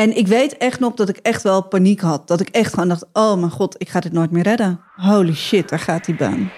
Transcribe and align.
En 0.00 0.16
ik 0.16 0.26
weet 0.26 0.56
echt 0.56 0.80
nog 0.80 0.94
dat 0.94 1.08
ik 1.08 1.16
echt 1.16 1.42
wel 1.42 1.62
paniek 1.62 2.00
had. 2.00 2.28
Dat 2.28 2.40
ik 2.40 2.48
echt 2.48 2.72
gewoon 2.72 2.88
dacht, 2.88 3.06
oh 3.12 3.38
mijn 3.38 3.50
god, 3.50 3.74
ik 3.78 3.88
ga 3.88 4.00
dit 4.00 4.12
nooit 4.12 4.30
meer 4.30 4.42
redden. 4.42 4.80
Holy 4.96 5.34
shit, 5.34 5.68
daar 5.68 5.78
gaat 5.78 6.04
die 6.04 6.14
baan. 6.14 6.50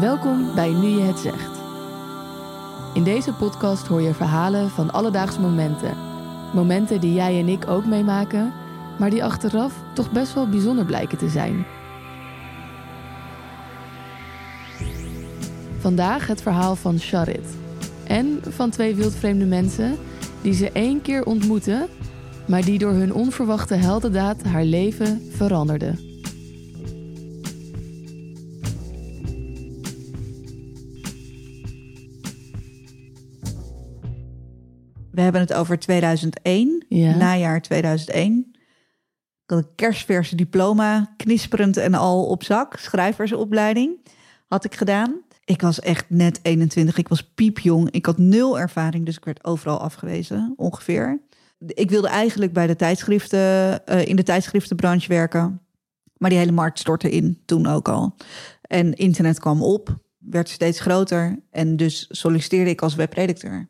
Welkom 0.00 0.54
bij 0.54 0.70
Nu 0.70 0.86
je 0.86 1.02
het 1.02 1.18
zegt. 1.18 1.58
In 2.94 3.02
deze 3.02 3.32
podcast 3.32 3.86
hoor 3.86 4.00
je 4.00 4.14
verhalen 4.14 4.70
van 4.70 4.90
alledaagse 4.90 5.40
momenten. 5.40 5.96
Momenten 6.54 7.00
die 7.00 7.14
jij 7.14 7.38
en 7.38 7.48
ik 7.48 7.68
ook 7.68 7.84
meemaken, 7.84 8.52
maar 8.98 9.10
die 9.10 9.24
achteraf 9.24 9.72
toch 9.94 10.10
best 10.10 10.34
wel 10.34 10.48
bijzonder 10.48 10.84
blijken 10.84 11.18
te 11.18 11.28
zijn. 11.28 11.66
Vandaag 15.78 16.26
het 16.26 16.42
verhaal 16.42 16.76
van 16.76 16.98
Charit. 16.98 17.64
En 18.06 18.38
van 18.48 18.70
twee 18.70 18.94
wildvreemde 18.94 19.44
mensen 19.44 19.96
die 20.42 20.52
ze 20.52 20.70
één 20.72 21.02
keer 21.02 21.24
ontmoeten, 21.24 21.86
maar 22.46 22.64
die 22.64 22.78
door 22.78 22.92
hun 22.92 23.14
onverwachte 23.14 23.74
heldendaad 23.74 24.42
haar 24.42 24.64
leven 24.64 25.22
veranderden. 25.30 25.98
We 35.10 35.22
hebben 35.22 35.40
het 35.40 35.52
over 35.52 35.78
2001, 35.78 36.84
Ja. 36.88 37.16
najaar 37.16 37.62
2001. 37.62 38.46
Ik 39.44 39.52
had 39.54 39.58
een 39.58 39.74
kerstverse 39.74 40.36
diploma, 40.36 41.14
knisperend 41.16 41.76
en 41.76 41.94
al 41.94 42.26
op 42.26 42.44
zak. 42.44 42.76
Schrijversopleiding 42.76 43.98
had 44.46 44.64
ik 44.64 44.74
gedaan. 44.74 45.20
Ik 45.46 45.60
was 45.60 45.80
echt 45.80 46.04
net 46.08 46.38
21, 46.42 46.96
ik 46.96 47.08
was 47.08 47.22
piepjong. 47.22 47.90
Ik 47.90 48.06
had 48.06 48.18
nul 48.18 48.58
ervaring, 48.58 49.04
dus 49.06 49.16
ik 49.16 49.24
werd 49.24 49.44
overal 49.44 49.78
afgewezen, 49.78 50.52
ongeveer. 50.56 51.20
Ik 51.66 51.90
wilde 51.90 52.08
eigenlijk 52.08 52.52
bij 52.52 52.66
de 52.66 52.76
tijdschriften, 52.76 53.86
eh, 53.86 54.06
in 54.06 54.16
de 54.16 54.22
tijdschriftenbranche 54.22 55.08
werken. 55.08 55.60
Maar 56.16 56.30
die 56.30 56.38
hele 56.38 56.52
markt 56.52 56.78
stortte 56.78 57.10
in, 57.10 57.42
toen 57.44 57.66
ook 57.66 57.88
al. 57.88 58.14
En 58.60 58.94
internet 58.94 59.38
kwam 59.38 59.62
op, 59.62 59.98
werd 60.18 60.48
steeds 60.48 60.80
groter. 60.80 61.42
En 61.50 61.76
dus 61.76 62.06
solliciteerde 62.08 62.70
ik 62.70 62.82
als 62.82 62.94
webredacteur. 62.94 63.68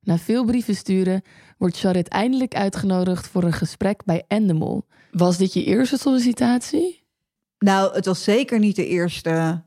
Na 0.00 0.18
veel 0.18 0.44
brieven 0.44 0.76
sturen 0.76 1.22
wordt 1.58 1.78
Charit 1.78 2.08
eindelijk 2.08 2.54
uitgenodigd 2.54 3.28
voor 3.28 3.44
een 3.44 3.52
gesprek 3.52 4.04
bij 4.04 4.24
Endemol. 4.28 4.86
Was 5.10 5.36
dit 5.36 5.52
je 5.52 5.64
eerste 5.64 5.96
sollicitatie? 5.96 7.04
Nou, 7.58 7.94
het 7.94 8.06
was 8.06 8.24
zeker 8.24 8.58
niet 8.58 8.76
de 8.76 8.86
eerste 8.86 9.62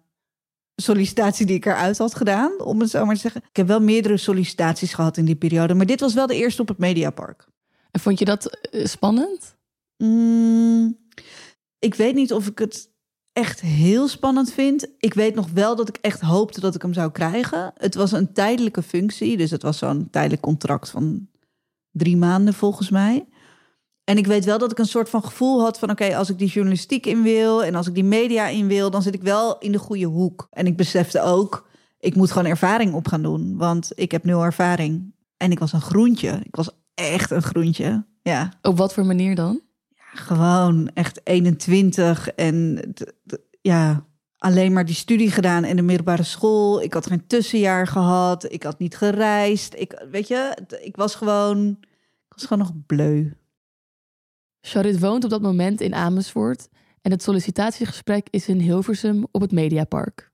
sollicitatie 0.76 1.46
die 1.46 1.56
ik 1.56 1.66
eruit 1.66 1.98
had 1.98 2.16
gedaan, 2.16 2.62
om 2.62 2.80
het 2.80 2.90
zo 2.90 3.06
maar 3.06 3.16
te 3.16 3.22
zeggen. 3.22 3.42
Ik 3.50 3.56
heb 3.56 3.68
wel 3.68 3.82
meerdere 3.82 4.18
sollicitaties 4.18 4.94
gehad 4.94 5.18
in 5.18 5.26
die 5.26 5.36
periode, 5.36 5.74
maar 5.74 5.86
dit 5.86 6.00
was 6.00 6.14
wel 6.14 6.28
de 6.28 6.36
eerste 6.36 6.62
op 6.62 6.68
het 6.68 6.78
Mediapark. 6.78 7.48
En 7.92 8.00
vond 8.00 8.20
je 8.20 8.26
dat 8.26 8.46
eh, 8.46 8.86
spannend? 8.86 9.56
Mm, 9.98 10.98
ik 11.80 11.96
weet 11.96 12.16
niet 12.16 12.34
of 12.34 12.48
ik 12.48 12.60
het 12.60 12.92
echt 13.34 13.62
heel 13.62 14.08
spannend 14.08 14.54
vind. 14.54 14.88
Ik 14.98 15.14
weet 15.14 15.36
nog 15.36 15.50
wel 15.50 15.76
dat 15.76 15.90
ik 15.90 15.98
echt 16.02 16.22
hoopte 16.22 16.60
dat 16.60 16.76
ik 16.76 16.82
hem 16.82 16.94
zou 16.94 17.12
krijgen. 17.12 17.72
Het 17.78 17.96
was 17.96 18.12
een 18.12 18.34
tijdelijke 18.34 18.82
functie, 18.82 19.38
dus 19.38 19.52
het 19.52 19.62
was 19.62 19.78
zo'n 19.78 20.10
tijdelijk 20.10 20.42
contract 20.42 20.90
van 20.90 21.28
drie 21.92 22.18
maanden 22.18 22.54
volgens 22.54 22.90
mij. 22.90 23.26
En 24.04 24.18
ik 24.18 24.28
weet 24.28 24.46
wel 24.46 24.58
dat 24.58 24.72
ik 24.72 24.80
een 24.80 24.86
soort 24.86 25.10
van 25.10 25.24
gevoel 25.24 25.62
had 25.62 25.80
van... 25.80 25.90
oké, 25.90 26.16
als 26.16 26.30
ik 26.30 26.38
die 26.38 26.48
journalistiek 26.48 27.06
in 27.06 27.24
wil 27.24 27.64
en 27.64 27.76
als 27.76 27.88
ik 27.88 27.94
die 27.94 28.04
media 28.04 28.48
in 28.48 28.68
wil... 28.68 28.90
dan 28.92 29.02
zit 29.02 29.14
ik 29.14 29.22
wel 29.22 29.58
in 29.58 29.72
de 29.72 29.78
goede 29.80 30.06
hoek. 30.06 30.48
En 30.52 30.68
ik 30.68 30.78
besefte 30.78 31.22
ook, 31.22 31.68
ik 32.00 32.16
moet 32.16 32.32
gewoon 32.32 32.48
ervaring 32.48 32.94
op 32.94 33.08
gaan 33.08 33.22
doen. 33.22 33.58
Want 33.58 33.92
ik 33.96 34.12
heb 34.12 34.24
nul 34.24 34.44
ervaring. 34.44 35.14
En 35.38 35.52
ik 35.52 35.60
was 35.60 35.74
een 35.74 35.82
groentje. 35.82 36.40
Ik 36.44 36.56
was 36.56 36.70
echt 36.94 37.32
een 37.32 37.42
groentje. 37.42 38.06
Ja, 38.22 38.54
Op 38.62 38.78
wat 38.78 38.94
voor 38.94 39.06
manier 39.06 39.36
dan? 39.36 39.62
gewoon 40.14 40.90
echt 40.94 41.22
21. 41.24 42.30
En 42.30 42.80
ja, 43.62 44.06
alleen 44.38 44.74
maar 44.74 44.86
die 44.86 44.96
studie 44.96 45.32
gedaan 45.32 45.64
en 45.64 45.76
de 45.76 45.82
middelbare 45.82 46.24
school. 46.24 46.82
Ik 46.82 46.94
had 46.94 47.08
geen 47.08 47.28
tussenjaar 47.28 47.88
gehad. 47.88 48.52
Ik 48.52 48.64
had 48.64 48.80
niet 48.80 48.98
gereisd. 48.98 49.74
Ik, 49.78 50.06
weet 50.12 50.28
je, 50.28 50.58
ik 50.82 50.96
was 50.96 51.16
gewoon... 51.16 51.78
Ik 52.28 52.40
was 52.40 52.46
gewoon 52.46 52.64
nog 52.64 52.74
bleu. 52.86 53.32
Charit 54.66 55.00
woont 55.00 55.24
op 55.24 55.30
dat 55.30 55.42
moment 55.42 55.82
in 55.82 55.94
Amersfoort 55.94 56.68
en 57.02 57.12
het 57.12 57.24
sollicitatiegesprek 57.24 58.28
is 58.30 58.48
in 58.48 58.60
Hilversum 58.60 59.26
op 59.32 59.42
het 59.42 59.52
Mediapark. 59.52 60.32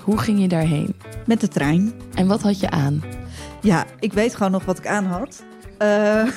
Hoe 0.00 0.18
ging 0.18 0.40
je 0.40 0.48
daarheen? 0.48 0.94
Met 1.26 1.40
de 1.40 1.48
trein. 1.48 1.92
En 2.14 2.26
wat 2.26 2.42
had 2.42 2.60
je 2.60 2.70
aan? 2.70 3.02
Ja, 3.62 3.86
ik 4.00 4.12
weet 4.12 4.34
gewoon 4.34 4.52
nog 4.52 4.64
wat 4.64 4.78
ik 4.78 4.86
aan 4.86 5.04
had. 5.04 5.44
Eh, 5.78 6.26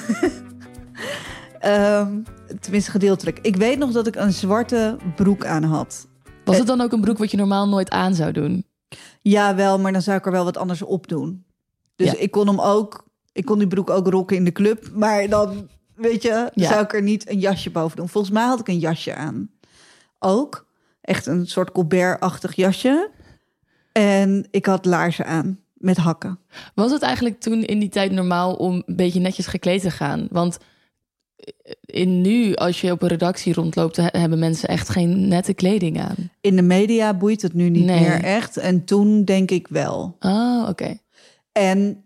ehm, 1.59 2.17
tenminste, 2.59 2.91
gedeeltelijk. 2.91 3.39
Ik 3.41 3.55
weet 3.55 3.77
nog 3.77 3.91
dat 3.91 4.07
ik 4.07 4.15
een 4.15 4.33
zwarte 4.33 4.97
broek 5.15 5.45
aan 5.45 5.63
had. 5.63 6.07
Was 6.43 6.57
het 6.57 6.67
dan 6.67 6.81
ook 6.81 6.91
een 6.91 7.01
broek 7.01 7.17
wat 7.17 7.31
je 7.31 7.37
normaal 7.37 7.67
nooit 7.67 7.89
aan 7.89 8.15
zou 8.15 8.31
doen? 8.31 8.65
Ja, 9.21 9.55
wel, 9.55 9.79
maar 9.79 9.91
dan 9.91 10.01
zou 10.01 10.17
ik 10.17 10.25
er 10.25 10.31
wel 10.31 10.43
wat 10.43 10.57
anders 10.57 10.81
op 10.81 11.07
doen. 11.07 11.43
Dus 11.95 12.11
Ja. 12.11 12.17
ik 12.17 12.31
kon 12.31 12.47
hem 12.47 12.59
ook, 12.59 13.07
ik 13.33 13.45
kon 13.45 13.57
die 13.59 13.67
broek 13.67 13.89
ook 13.89 14.07
rocken 14.07 14.35
in 14.37 14.43
de 14.45 14.51
club. 14.51 14.89
Maar 14.93 15.29
dan, 15.29 15.67
weet 15.95 16.21
je, 16.21 16.51
Ja. 16.53 16.67
zou 16.69 16.83
ik 16.83 16.93
er 16.93 17.01
niet 17.01 17.29
een 17.29 17.39
jasje 17.39 17.69
boven 17.69 17.97
doen. 17.97 18.09
Volgens 18.09 18.33
mij 18.33 18.43
had 18.45 18.59
ik 18.59 18.67
een 18.67 18.79
jasje 18.79 19.13
aan. 19.15 19.49
Ook. 20.19 20.67
Echt 21.01 21.25
een 21.25 21.47
soort 21.47 21.71
Colbert-achtig 21.71 22.55
jasje. 22.55 23.09
En 23.91 24.47
ik 24.51 24.65
had 24.65 24.85
laarzen 24.85 25.25
aan 25.25 25.59
met 25.73 25.97
hakken. 25.97 26.39
Was 26.75 26.91
het 26.91 27.01
eigenlijk 27.01 27.39
toen 27.39 27.63
in 27.63 27.79
die 27.79 27.89
tijd 27.89 28.11
normaal 28.11 28.53
om 28.55 28.83
een 28.85 28.95
beetje 28.95 29.19
netjes 29.19 29.47
gekleed 29.47 29.81
te 29.81 29.91
gaan? 29.91 30.27
Want 30.31 30.57
in 31.81 32.21
nu, 32.21 32.55
als 32.55 32.81
je 32.81 32.91
op 32.91 33.01
een 33.01 33.07
redactie 33.07 33.53
rondloopt, 33.53 33.95
he- 33.95 34.07
hebben 34.19 34.39
mensen 34.39 34.69
echt 34.69 34.89
geen 34.89 35.27
nette 35.27 35.53
kleding 35.53 35.99
aan. 36.01 36.15
In 36.41 36.55
de 36.55 36.61
media 36.61 37.13
boeit 37.13 37.41
het 37.41 37.53
nu 37.53 37.69
niet 37.69 37.85
Nee. 37.85 37.99
meer 37.99 38.23
echt. 38.23 38.57
En 38.57 38.85
toen 38.85 39.25
denk 39.25 39.51
ik 39.51 39.67
wel. 39.67 40.15
Oh, 40.19 40.65
oké. 40.69 40.97
En 41.51 42.03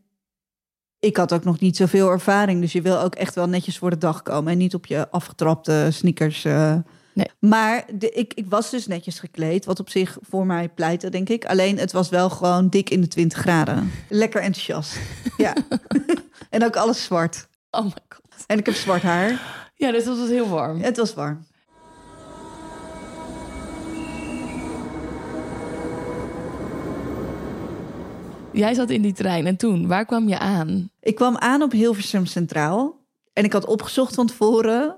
ik 1.04 1.18
had 1.18 1.34
ook 1.34 1.44
nog 1.44 1.60
niet 1.60 1.76
zoveel 1.76 2.10
ervaring. 2.12 2.62
Dus 2.62 2.72
je 2.72 2.82
wil 2.82 3.00
ook 3.00 3.16
echt 3.16 3.36
wel 3.36 3.48
netjes 3.48 3.78
voor 3.78 3.90
de 3.90 3.98
dag 3.98 4.22
komen. 4.22 4.52
En 4.52 4.58
niet 4.58 4.74
op 4.74 4.86
je 4.86 5.10
afgetrapte 5.10 5.88
sneakers. 5.92 6.46
eh. 6.46 6.76
Nee. 7.14 7.28
Maar 7.40 7.86
de, 7.94 8.12
ik, 8.12 8.34
ik 8.34 8.46
was 8.50 8.70
dus 8.70 8.88
netjes 8.88 9.20
gekleed. 9.20 9.66
Wat 9.66 9.80
op 9.80 9.90
zich 9.90 10.18
voor 10.22 10.46
mij 10.46 10.70
pleitte, 10.70 11.10
denk 11.10 11.30
ik. 11.30 11.46
Alleen 11.46 11.78
het 11.78 11.92
was 11.92 12.10
wel 12.10 12.30
gewoon 12.30 12.70
dik 12.70 12.90
in 12.90 13.02
de 13.02 13.08
20 13.08 13.40
graden. 13.40 13.92
Lekker 14.10 14.42
enthousiast. 14.42 14.98
Ja. 15.38 15.54
en 16.50 16.64
ook 16.64 16.76
alles 16.76 17.04
zwart. 17.04 17.48
Oh 17.72 17.84
my 17.84 17.92
god. 18.10 18.44
En 18.48 18.58
ik 18.60 18.66
heb 18.66 18.76
zwart 18.76 19.02
haar. 19.02 19.42
Ja, 19.76 19.92
dus 19.92 20.04
dat 20.06 20.18
was 20.18 20.30
heel 20.30 20.50
warm. 20.50 20.82
Het 20.82 20.98
was 20.98 21.14
warm. 21.14 21.46
Jij 28.54 28.74
zat 28.74 28.90
in 28.90 29.02
die 29.02 29.14
trein 29.14 29.46
en 29.46 29.56
toen, 29.56 29.88
waar 29.88 30.06
kwam 30.06 30.28
je 30.28 30.40
aan? 30.40 30.90
Ik 31.00 31.16
kwam 31.16 31.38
aan 31.38 31.62
op 31.62 31.72
Hilversum 31.72 32.26
Centraal. 32.26 33.02
En 33.34 33.44
ik 33.44 33.54
had 33.54 33.66
opgezocht 33.66 34.16
van 34.16 34.28
tevoren. 34.28 34.96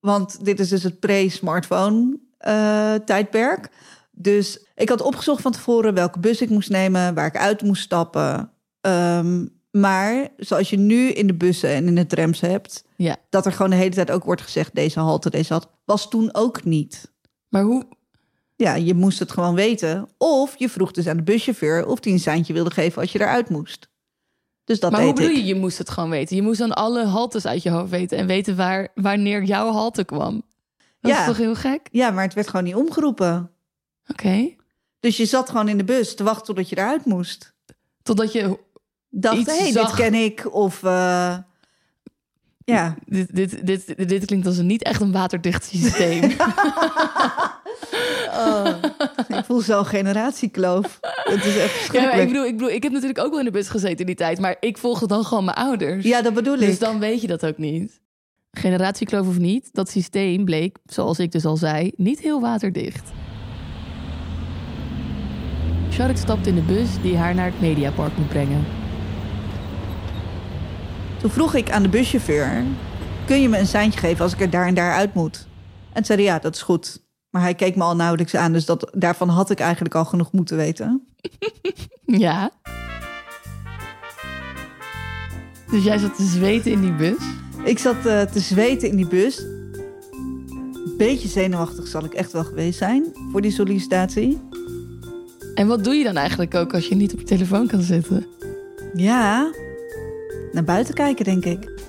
Want 0.00 0.44
dit 0.44 0.60
is 0.60 0.68
dus 0.68 0.82
het 0.82 1.00
pre-smartphone 1.00 2.18
eh, 2.38 2.94
tijdperk. 2.94 3.70
Dus 4.10 4.66
ik 4.74 4.88
had 4.88 5.00
opgezocht 5.00 5.42
van 5.42 5.52
tevoren 5.52 5.94
welke 5.94 6.18
bus 6.18 6.40
ik 6.40 6.50
moest 6.50 6.70
nemen, 6.70 7.14
waar 7.14 7.26
ik 7.26 7.36
uit 7.36 7.62
moest 7.62 7.82
stappen. 7.82 8.50
Ehm, 8.80 9.46
maar 9.70 10.28
zoals 10.36 10.70
je 10.70 10.76
nu 10.78 11.08
in 11.08 11.26
de 11.26 11.34
bussen 11.34 11.70
en 11.70 11.86
in 11.86 11.94
de 11.94 12.06
trams 12.06 12.40
hebt, 12.40 12.84
Ja, 12.96 13.16
dat 13.30 13.46
er 13.46 13.52
gewoon 13.52 13.70
de 13.70 13.76
hele 13.76 13.94
tijd 13.94 14.10
ook 14.10 14.24
wordt 14.24 14.42
gezegd: 14.42 14.74
deze 14.74 15.00
halte, 15.00 15.30
deze 15.30 15.52
had, 15.52 15.68
was 15.84 16.08
toen 16.08 16.34
ook 16.34 16.64
niet. 16.64 17.12
maar 17.48 17.62
hoe? 17.62 17.84
Ja, 18.56 18.74
je 18.74 18.94
moest 18.94 19.18
het 19.18 19.30
gewoon 19.32 19.54
weten. 19.54 20.08
Of 20.18 20.54
je 20.58 20.68
vroeg 20.68 20.90
dus 20.92 21.06
aan 21.06 21.16
de 21.16 21.22
buschauffeur 21.22 21.86
of 21.86 22.00
die 22.00 22.12
een 22.12 22.18
seintje 22.20 22.52
wilde 22.52 22.70
geven 22.70 23.00
als 23.02 23.12
je 23.12 23.20
eruit 23.20 23.48
moest. 23.48 23.88
Dus 24.64 24.80
dat 24.80 24.90
maar 24.92 25.02
hoe 25.02 25.12
bedoel 25.12 25.30
ik. 25.30 25.36
je, 25.36 25.44
je 25.44 25.54
moest 25.54 25.78
het 25.78 25.90
gewoon 25.90 26.10
weten? 26.10 26.36
Je 26.36 26.42
moest 26.42 26.58
dan 26.58 26.72
alle 26.72 27.04
haltes 27.04 27.46
uit 27.46 27.62
je 27.62 27.70
hoofd 27.70 27.90
weten 27.90 28.18
en 28.18 28.26
weten 28.26 28.56
waar, 28.56 28.88
wanneer 28.94 29.42
jouw 29.44 29.70
halte 29.72 30.04
kwam. 30.04 30.42
Dat 31.00 31.10
Ja. 31.12 31.20
is 31.20 31.26
toch 31.26 31.36
heel 31.36 31.54
gek? 31.54 31.88
Ja, 31.90 32.10
maar 32.10 32.24
het 32.24 32.34
werd 32.34 32.48
gewoon 32.48 32.64
niet 32.64 32.74
omgeroepen. 32.74 33.50
Oké. 34.08 34.48
Dus 35.00 35.16
je 35.16 35.26
zat 35.26 35.50
gewoon 35.50 35.68
in 35.68 35.76
de 35.78 35.84
bus 35.84 36.14
te 36.14 36.22
wachten 36.24 36.44
totdat 36.44 36.68
je 36.68 36.76
eruit 36.76 37.04
moest. 37.04 37.54
Totdat 38.02 38.32
je... 38.32 38.58
Dacht, 39.10 39.46
hé, 39.46 39.56
hey, 39.58 39.72
zag. 39.72 39.86
dit 39.86 39.96
ken 39.96 40.14
ik. 40.14 40.54
Of 40.54 40.82
eh, 40.82 41.36
ja. 42.64 42.94
Dit, 43.06 43.34
dit, 43.36 43.66
dit, 43.66 44.08
dit 44.08 44.24
klinkt 44.24 44.46
als 44.46 44.56
een 44.56 44.66
niet 44.66 44.82
echt 44.82 45.00
een 45.00 45.12
waterdicht 45.12 45.64
systeem. 45.64 46.20
Oh, 48.30 48.66
ik 49.38 49.44
voel 49.44 49.60
zo'n 49.60 49.84
generatiekloof. 49.86 50.98
Het 51.00 51.44
is 51.44 51.56
echt 51.56 51.92
ja, 51.92 52.12
ik, 52.12 52.26
bedoel, 52.28 52.44
ik 52.44 52.56
bedoel, 52.56 52.70
ik 52.70 52.82
heb 52.82 52.92
natuurlijk 52.92 53.18
ook 53.18 53.30
wel 53.30 53.38
in 53.38 53.44
de 53.44 53.50
bus 53.50 53.68
gezeten 53.68 53.98
in 53.98 54.06
die 54.06 54.14
tijd, 54.14 54.40
maar 54.40 54.56
ik 54.60 54.78
volgde 54.78 55.06
dan 55.06 55.24
gewoon 55.24 55.44
mijn 55.44 55.56
ouders. 55.56 56.04
Ja, 56.04 56.22
dat 56.22 56.34
bedoel 56.34 56.56
Dus 56.56 56.74
ik. 56.74 56.80
dan 56.80 56.98
weet 56.98 57.20
je 57.20 57.26
dat 57.26 57.46
ook 57.46 57.58
niet. 57.58 58.00
Generatiekloof 58.50 59.28
of 59.28 59.38
niet, 59.38 59.68
dat 59.72 59.90
systeem 59.90 60.44
bleek, 60.44 60.76
zoals 60.84 61.18
ik 61.18 61.32
dus 61.32 61.44
al 61.44 61.56
zei, 61.56 61.92
niet 61.96 62.20
heel 62.20 62.40
waterdicht. 62.40 63.10
Charlotte 65.90 66.20
stapt 66.20 66.46
in 66.46 66.54
de 66.54 66.60
bus 66.60 66.88
die 67.02 67.16
haar 67.16 67.34
naar 67.34 67.46
het 67.46 67.60
Mediapark 67.60 68.16
moet 68.16 68.28
brengen. 68.28 68.64
Toen 71.20 71.30
vroeg 71.30 71.54
ik 71.54 71.70
aan 71.70 71.82
de 71.82 71.88
buschauffeur: 71.88 72.62
Kun 73.26 73.42
je 73.42 73.48
me 73.48 73.58
een 73.58 73.66
seintje 73.66 74.00
geven 74.00 74.24
als 74.24 74.32
ik 74.32 74.40
er 74.40 74.50
daar 74.50 74.66
en 74.66 74.74
daar 74.74 74.92
uit 74.94 75.14
moet? 75.14 75.46
En 75.92 76.04
zei 76.04 76.22
ja, 76.22 76.38
dat 76.38 76.54
is 76.54 76.62
goed. 76.62 77.04
Maar 77.36 77.44
hij 77.44 77.54
keek 77.54 77.76
me 77.76 77.82
al 77.82 77.96
nauwelijks 77.96 78.34
aan, 78.34 78.52
dus 78.52 78.64
dat, 78.64 78.90
daarvan 78.94 79.28
had 79.28 79.50
ik 79.50 79.60
eigenlijk 79.60 79.94
al 79.94 80.04
genoeg 80.04 80.32
moeten 80.32 80.56
weten. 80.56 81.02
Ja. 82.04 82.50
Dus 85.70 85.84
jij 85.84 85.98
zat 85.98 86.16
te 86.16 86.22
zweten 86.22 86.70
in 86.70 86.80
die 86.80 86.92
bus? 86.92 87.16
Ik 87.64 87.78
zat 87.78 87.96
uh, 88.06 88.22
te 88.22 88.40
zweten 88.40 88.88
in 88.88 88.96
die 88.96 89.06
bus. 89.06 89.44
Beetje 90.96 91.28
zenuwachtig 91.28 91.86
zal 91.86 92.04
ik 92.04 92.14
echt 92.14 92.32
wel 92.32 92.44
geweest 92.44 92.78
zijn 92.78 93.04
voor 93.32 93.40
die 93.40 93.50
sollicitatie. 93.50 94.40
En 95.54 95.66
wat 95.66 95.84
doe 95.84 95.94
je 95.94 96.04
dan 96.04 96.16
eigenlijk 96.16 96.54
ook 96.54 96.74
als 96.74 96.88
je 96.88 96.94
niet 96.94 97.12
op 97.12 97.18
je 97.18 97.24
telefoon 97.24 97.66
kan 97.66 97.80
zitten? 97.80 98.26
Ja, 98.94 99.50
naar 100.52 100.64
buiten 100.64 100.94
kijken, 100.94 101.24
denk 101.24 101.44
ik. 101.44 101.80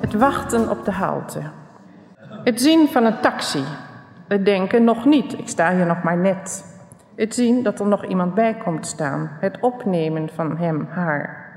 Het 0.00 0.14
wachten 0.14 0.70
op 0.70 0.84
de 0.84 0.92
halte. 0.92 1.42
Het 2.44 2.60
zien 2.60 2.88
van 2.88 3.04
een 3.04 3.20
taxi. 3.20 3.62
Het 4.28 4.44
denken 4.44 4.84
nog 4.84 5.04
niet, 5.04 5.38
ik 5.38 5.48
sta 5.48 5.74
hier 5.74 5.86
nog 5.86 6.02
maar 6.02 6.18
net. 6.18 6.64
Het 7.16 7.34
zien 7.34 7.62
dat 7.62 7.80
er 7.80 7.86
nog 7.86 8.06
iemand 8.06 8.34
bij 8.34 8.54
komt 8.64 8.86
staan. 8.86 9.30
Het 9.40 9.58
opnemen 9.60 10.28
van 10.34 10.56
hem, 10.56 10.88
haar. 10.90 11.54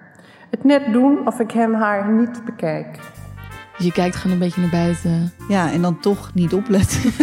Het 0.50 0.63
net 0.63 0.94
doen 0.94 1.27
of 1.27 1.39
ik 1.39 1.51
hem, 1.51 1.74
haar 1.74 2.12
niet 2.12 2.45
bekijk. 2.45 3.00
Dus 3.77 3.86
je 3.86 3.92
kijkt 3.92 4.16
gewoon 4.16 4.33
een 4.33 4.44
beetje 4.44 4.62
naar 4.62 4.69
buiten. 4.69 5.31
Ja, 5.48 5.71
en 5.71 5.81
dan 5.81 6.00
toch 6.00 6.33
niet 6.33 6.54
opletten. 6.54 7.01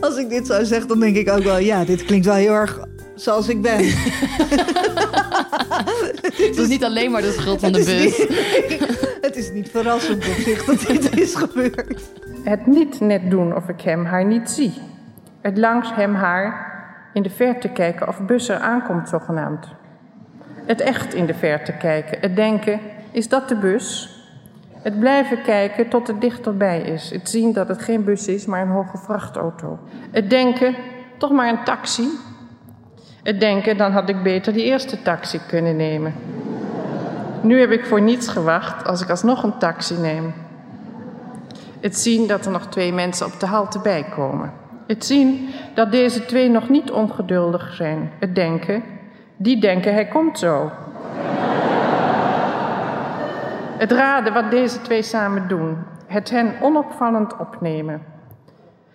Als 0.00 0.16
ik 0.16 0.28
dit 0.28 0.46
zou 0.46 0.64
zeggen, 0.64 0.88
dan 0.88 1.00
denk 1.00 1.16
ik 1.16 1.30
ook 1.30 1.42
wel... 1.42 1.58
ja, 1.58 1.84
dit 1.84 2.04
klinkt 2.04 2.26
wel 2.26 2.34
heel 2.34 2.52
erg 2.52 2.86
zoals 3.14 3.48
ik 3.48 3.62
ben. 3.62 3.78
Het 6.48 6.56
is 6.56 6.68
niet 6.68 6.84
alleen 6.84 7.10
maar 7.10 7.22
de 7.22 7.32
schuld 7.32 7.60
van 7.60 7.72
de 7.72 7.84
bus. 7.84 8.16
het 9.26 9.36
is 9.36 9.50
niet 9.50 9.68
verrassend 9.70 10.26
op 10.28 10.34
zich 10.44 10.64
dat 10.64 10.80
dit 10.86 11.18
is 11.18 11.34
gebeurd. 11.34 12.00
Het 12.48 12.66
niet 12.66 13.00
net 13.00 13.30
doen 13.30 13.56
of 13.56 13.68
ik 13.68 13.80
hem, 13.80 14.04
haar 14.04 14.24
niet 14.24 14.50
zie. 14.50 14.72
Het 15.40 15.58
langs 15.58 15.94
hem, 15.94 16.14
haar 16.14 16.66
in 17.12 17.22
de 17.22 17.30
verte 17.30 17.68
kijken 17.68 18.08
of 18.08 18.20
bus 18.20 18.48
er 18.48 18.58
aankomt, 18.58 19.08
zogenaamd. 19.08 19.66
Het 20.66 20.80
echt 20.80 21.14
in 21.14 21.26
de 21.26 21.34
verte 21.34 21.72
kijken. 21.72 22.18
Het 22.20 22.36
denken, 22.36 22.80
is 23.10 23.28
dat 23.28 23.48
de 23.48 23.56
bus? 23.56 24.16
Het 24.82 24.98
blijven 24.98 25.42
kijken 25.42 25.88
tot 25.88 26.06
het 26.06 26.20
dichterbij 26.20 26.80
is. 26.80 27.10
Het 27.10 27.28
zien 27.28 27.52
dat 27.52 27.68
het 27.68 27.82
geen 27.82 28.04
bus 28.04 28.28
is, 28.28 28.46
maar 28.46 28.62
een 28.62 28.68
hoge 28.68 28.98
vrachtauto. 28.98 29.78
Het 30.10 30.30
denken, 30.30 30.74
toch 31.18 31.30
maar 31.30 31.48
een 31.48 31.64
taxi. 31.64 32.08
Het 33.22 33.40
denken, 33.40 33.76
dan 33.76 33.92
had 33.92 34.08
ik 34.08 34.22
beter 34.22 34.52
die 34.52 34.64
eerste 34.64 35.02
taxi 35.02 35.40
kunnen 35.48 35.76
nemen. 35.76 36.14
Nu 37.40 37.60
heb 37.60 37.70
ik 37.70 37.86
voor 37.86 38.00
niets 38.00 38.28
gewacht 38.28 38.86
als 38.86 39.02
ik 39.02 39.10
alsnog 39.10 39.42
een 39.42 39.58
taxi 39.58 39.94
neem. 39.98 40.32
Het 41.80 41.98
zien 41.98 42.26
dat 42.26 42.44
er 42.44 42.52
nog 42.52 42.66
twee 42.66 42.92
mensen 42.92 43.26
op 43.26 43.40
de 43.40 43.46
halte 43.46 43.78
bijkomen. 43.78 44.52
Het 44.86 45.04
zien 45.04 45.48
dat 45.74 45.92
deze 45.92 46.24
twee 46.24 46.48
nog 46.50 46.68
niet 46.68 46.90
ongeduldig 46.90 47.74
zijn. 47.74 48.12
Het 48.18 48.34
denken, 48.34 48.82
die 49.36 49.60
denken 49.60 49.92
hij 49.92 50.06
komt 50.06 50.38
zo. 50.38 50.70
Het 53.78 53.92
raden 53.92 54.32
wat 54.32 54.50
deze 54.50 54.82
twee 54.82 55.02
samen 55.02 55.48
doen. 55.48 55.76
Het 56.06 56.30
hen 56.30 56.54
onopvallend 56.60 57.36
opnemen. 57.36 58.02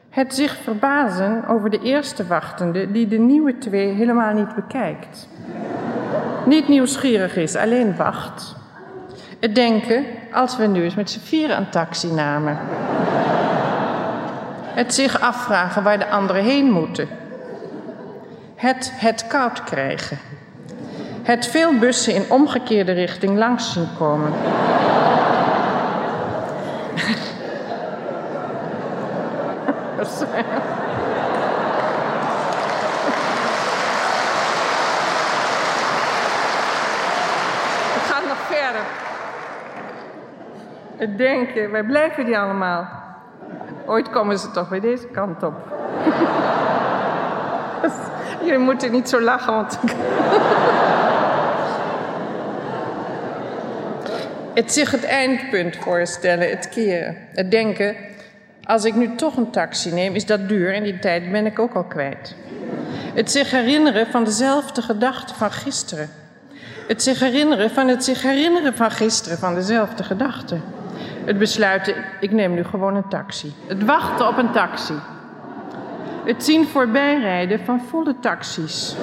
Het 0.09 0.35
zich 0.35 0.55
verbazen 0.55 1.47
over 1.47 1.69
de 1.69 1.79
eerste 1.79 2.27
wachtende 2.27 2.91
die 2.91 3.07
de 3.07 3.17
nieuwe 3.17 3.57
twee 3.57 3.93
helemaal 3.93 4.33
niet 4.33 4.55
bekijkt. 4.55 5.29
Niet 6.45 6.67
nieuwsgierig 6.67 7.35
is, 7.35 7.55
alleen 7.55 7.95
wacht. 7.95 8.55
Het 9.43 9.55
denken, 9.55 10.05
als 10.31 10.57
we 10.57 10.65
nu 10.65 10.83
eens 10.83 10.95
met 10.95 11.09
z'n 11.09 11.19
vieren 11.19 11.57
een 11.57 11.69
taxi 11.69 12.11
namen. 12.11 12.57
Het 14.73 14.93
zich 14.93 15.21
afvragen 15.21 15.83
waar 15.83 15.99
de 15.99 16.07
anderen 16.07 16.43
heen 16.43 16.71
moeten. 16.71 17.07
Het 18.55 18.91
het 18.95 19.27
koud 19.27 19.63
krijgen. 19.63 20.17
Het 21.23 21.47
veel 21.47 21.77
bussen 21.79 22.13
in 22.13 22.31
omgekeerde 22.31 22.91
richting 22.91 23.37
langs 23.37 23.73
zien 23.73 23.87
komen. 23.97 24.31
Het 37.93 38.11
gaat 38.11 38.27
nog 38.27 38.37
verder. 38.49 38.81
Het 41.03 41.17
denken, 41.17 41.71
wij 41.71 41.83
blijven 41.83 42.25
die 42.25 42.37
allemaal. 42.37 42.87
Ooit 43.85 44.09
komen 44.09 44.39
ze 44.39 44.51
toch 44.51 44.69
bij 44.69 44.79
deze 44.79 45.07
kant 45.07 45.43
op. 45.43 45.53
Jullie 48.43 48.59
moeten 48.59 48.91
niet 48.91 49.09
zo 49.09 49.21
lachen, 49.21 49.53
want. 49.53 49.79
het 54.59 54.73
zich 54.73 54.91
het 54.91 55.03
eindpunt 55.03 55.75
voorstellen, 55.75 56.49
het 56.49 56.69
keren. 56.69 57.17
Het 57.33 57.51
denken, 57.51 57.95
als 58.63 58.85
ik 58.85 58.95
nu 58.95 59.15
toch 59.15 59.37
een 59.37 59.51
taxi 59.51 59.91
neem, 59.91 60.15
is 60.15 60.25
dat 60.25 60.49
duur 60.49 60.73
en 60.73 60.83
die 60.83 60.99
tijd 60.99 61.31
ben 61.31 61.45
ik 61.45 61.59
ook 61.59 61.73
al 61.73 61.83
kwijt. 61.83 62.35
Het 63.13 63.31
zich 63.31 63.51
herinneren 63.51 64.07
van 64.07 64.23
dezelfde 64.23 64.81
gedachte 64.81 65.33
van 65.33 65.51
gisteren. 65.51 66.09
Het 66.87 67.03
zich 67.03 67.19
herinneren 67.19 67.69
van 67.69 67.87
het 67.87 68.03
zich 68.03 68.21
herinneren 68.21 68.75
van 68.75 68.91
gisteren, 68.91 69.37
van 69.37 69.55
dezelfde 69.55 70.03
gedachte. 70.03 70.57
Het 71.25 71.37
besluiten, 71.37 71.95
ik 72.19 72.31
neem 72.31 72.53
nu 72.53 72.63
gewoon 72.63 72.95
een 72.95 73.07
taxi. 73.09 73.53
Het 73.67 73.85
wachten 73.85 74.27
op 74.27 74.37
een 74.37 74.51
taxi. 74.51 74.93
Het 76.25 76.43
zien 76.43 76.67
voorbijrijden 76.67 77.59
van 77.65 77.81
volle 77.89 78.15
taxis. 78.19 78.95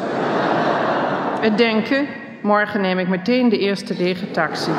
Het 1.41 1.59
denken, 1.59 2.07
morgen 2.43 2.81
neem 2.81 2.99
ik 2.99 3.09
meteen 3.09 3.49
de 3.49 3.59
eerste 3.59 3.97
lege 3.97 4.31
taxi. 4.31 4.71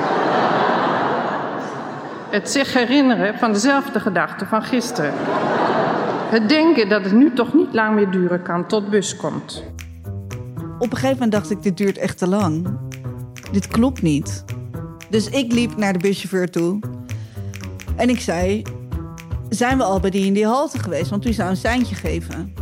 Het 2.29 2.49
zich 2.49 2.73
herinneren 2.73 3.37
van 3.37 3.53
dezelfde 3.53 3.99
gedachte 3.99 4.45
van 4.45 4.63
gisteren. 4.63 5.13
Het 6.29 6.49
denken 6.49 6.89
dat 6.89 7.03
het 7.03 7.13
nu 7.13 7.33
toch 7.33 7.53
niet 7.53 7.73
lang 7.73 7.95
meer 7.95 8.09
duren 8.09 8.41
kan 8.41 8.67
tot 8.67 8.89
bus 8.89 9.15
komt. 9.15 9.63
Op 10.79 10.91
een 10.91 10.97
gegeven 10.97 11.13
moment 11.13 11.31
dacht 11.31 11.51
ik, 11.51 11.63
dit 11.63 11.77
duurt 11.77 11.97
echt 11.97 12.17
te 12.17 12.27
lang. 12.27 12.77
Dit 13.51 13.67
klopt 13.67 14.01
niet. 14.01 14.45
Dus 15.09 15.29
ik 15.29 15.51
liep 15.51 15.77
naar 15.77 15.93
de 15.93 15.99
buschauffeur 15.99 16.49
toe. 16.49 16.79
En 18.01 18.09
ik 18.09 18.19
zei, 18.19 18.61
zijn 19.49 19.77
we 19.77 19.83
al 19.83 19.99
bij 19.99 20.09
die 20.09 20.25
in 20.25 20.33
die 20.33 20.45
halte 20.45 20.79
geweest? 20.79 21.09
Want 21.09 21.27
u 21.27 21.33
zou 21.33 21.49
een 21.49 21.55
seintje 21.55 21.95
geven. 21.95 22.53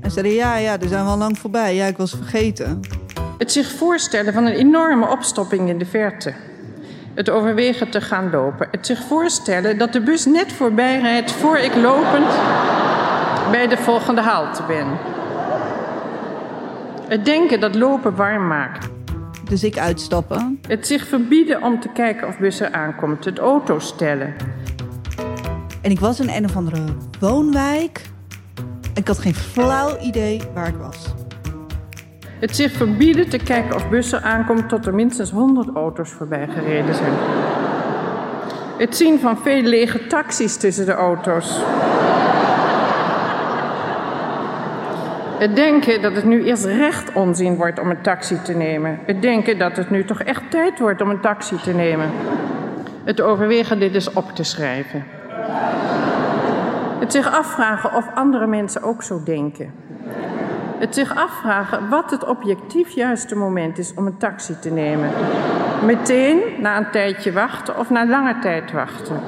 En 0.00 0.10
zeiden, 0.10 0.34
ja, 0.34 0.56
ja, 0.56 0.76
daar 0.76 0.88
zijn 0.88 1.04
we 1.04 1.10
al 1.10 1.18
lang 1.18 1.38
voorbij. 1.38 1.74
Ja, 1.74 1.86
ik 1.86 1.96
was 1.96 2.10
vergeten. 2.10 2.80
Het 3.38 3.52
zich 3.52 3.70
voorstellen 3.70 4.32
van 4.32 4.44
een 4.44 4.52
enorme 4.52 5.08
opstopping 5.08 5.68
in 5.68 5.78
de 5.78 5.86
verte. 5.86 6.34
Het 7.14 7.30
overwegen 7.30 7.90
te 7.90 8.00
gaan 8.00 8.30
lopen. 8.30 8.68
Het 8.70 8.86
zich 8.86 9.02
voorstellen 9.02 9.78
dat 9.78 9.92
de 9.92 10.00
bus 10.00 10.24
net 10.24 10.52
voorbij 10.52 11.00
rijdt 11.00 11.32
voor 11.32 11.58
ik 11.58 11.74
lopend 11.74 12.28
bij 13.50 13.66
de 13.68 13.76
volgende 13.76 14.20
halte 14.20 14.62
ben. 14.66 14.86
Het 17.08 17.24
denken 17.24 17.60
dat 17.60 17.74
lopen 17.74 18.16
warm 18.16 18.46
maakt. 18.46 18.88
Dus 19.48 19.64
ik 19.64 19.78
uitstappen. 19.78 20.60
Het 20.68 20.86
zich 20.86 21.06
verbieden 21.06 21.62
om 21.62 21.80
te 21.80 21.88
kijken 21.88 22.28
of 22.28 22.38
bus 22.38 22.60
er 22.60 22.72
aankomt. 22.72 23.24
Het 23.24 23.38
auto 23.38 23.78
stellen. 23.78 24.55
En 25.86 25.92
ik 25.92 26.00
was 26.00 26.20
in 26.20 26.28
een 26.28 26.44
of 26.44 26.56
andere 26.56 26.82
woonwijk. 27.20 28.00
Ik 28.94 29.06
had 29.06 29.18
geen 29.18 29.34
flauw 29.34 29.98
idee 29.98 30.40
waar 30.54 30.68
ik 30.68 30.74
was. 30.74 31.14
Het 32.40 32.56
zich 32.56 32.72
verbieden 32.72 33.28
te 33.28 33.36
kijken 33.36 33.74
of 33.74 33.88
bussen 33.88 34.22
aankomt 34.22 34.68
tot 34.68 34.86
er 34.86 34.94
minstens 34.94 35.30
100 35.30 35.68
auto's 35.74 36.10
voorbij 36.10 36.48
gereden 36.48 36.94
zijn. 36.94 37.12
Het 38.78 38.96
zien 38.96 39.20
van 39.20 39.38
veel 39.38 39.62
lege 39.62 40.06
taxis 40.06 40.56
tussen 40.56 40.86
de 40.86 40.92
auto's. 40.92 41.60
Het 45.38 45.56
denken 45.56 46.02
dat 46.02 46.14
het 46.14 46.24
nu 46.24 46.44
eerst 46.44 46.64
recht 46.64 47.12
onzin 47.12 47.56
wordt 47.56 47.80
om 47.80 47.90
een 47.90 48.02
taxi 48.02 48.42
te 48.42 48.52
nemen. 48.52 48.98
Het 49.04 49.22
denken 49.22 49.58
dat 49.58 49.76
het 49.76 49.90
nu 49.90 50.04
toch 50.04 50.22
echt 50.22 50.50
tijd 50.50 50.78
wordt 50.78 51.00
om 51.00 51.10
een 51.10 51.20
taxi 51.20 51.56
te 51.56 51.72
nemen. 51.72 52.10
Het 53.04 53.20
overwegen 53.20 53.78
dit 53.78 53.94
eens 53.94 54.12
op 54.12 54.34
te 54.34 54.42
schrijven. 54.42 55.15
Het 56.98 57.12
zich 57.12 57.38
afvragen 57.38 57.94
of 57.94 58.08
andere 58.14 58.46
mensen 58.46 58.82
ook 58.82 59.02
zo 59.02 59.20
denken. 59.24 59.72
Het 60.78 60.94
zich 60.94 61.16
afvragen 61.16 61.88
wat 61.88 62.10
het 62.10 62.24
objectief 62.24 62.90
juiste 62.90 63.36
moment 63.36 63.78
is 63.78 63.94
om 63.94 64.06
een 64.06 64.16
taxi 64.16 64.58
te 64.60 64.70
nemen. 64.70 65.10
Meteen 65.84 66.40
na 66.60 66.76
een 66.76 66.90
tijdje 66.90 67.32
wachten 67.32 67.78
of 67.78 67.90
na 67.90 68.06
lange 68.06 68.38
tijd 68.38 68.72
wachten. 68.72 69.20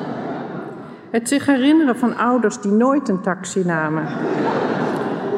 Het 1.11 1.29
zich 1.29 1.47
herinneren 1.47 1.97
van 1.97 2.17
ouders 2.17 2.61
die 2.61 2.73
nooit 2.73 3.09
een 3.09 3.21
taxi 3.21 3.65
namen. 3.65 4.07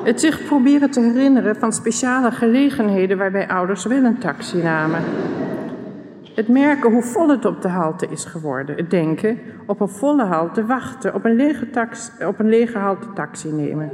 Het 0.04 0.20
zich 0.20 0.44
proberen 0.44 0.90
te 0.90 1.00
herinneren 1.00 1.56
van 1.56 1.72
speciale 1.72 2.30
gelegenheden 2.30 3.18
waarbij 3.18 3.48
ouders 3.48 3.84
wel 3.84 4.04
een 4.04 4.18
taxi 4.18 4.62
namen. 4.62 5.00
Het 6.40 6.48
merken 6.48 6.92
hoe 6.92 7.02
vol 7.02 7.28
het 7.28 7.44
op 7.44 7.62
de 7.62 7.68
halte 7.68 8.06
is 8.10 8.24
geworden. 8.24 8.76
Het 8.76 8.90
denken 8.90 9.38
op 9.66 9.80
een 9.80 9.88
volle 9.88 10.24
halte 10.24 10.66
wachten, 10.66 11.14
op 11.14 11.24
een 11.24 11.36
lege, 11.36 11.66
op 12.26 12.38
een 12.38 12.48
lege 12.48 12.78
halte 12.78 13.06
taxi 13.14 13.48
nemen. 13.48 13.90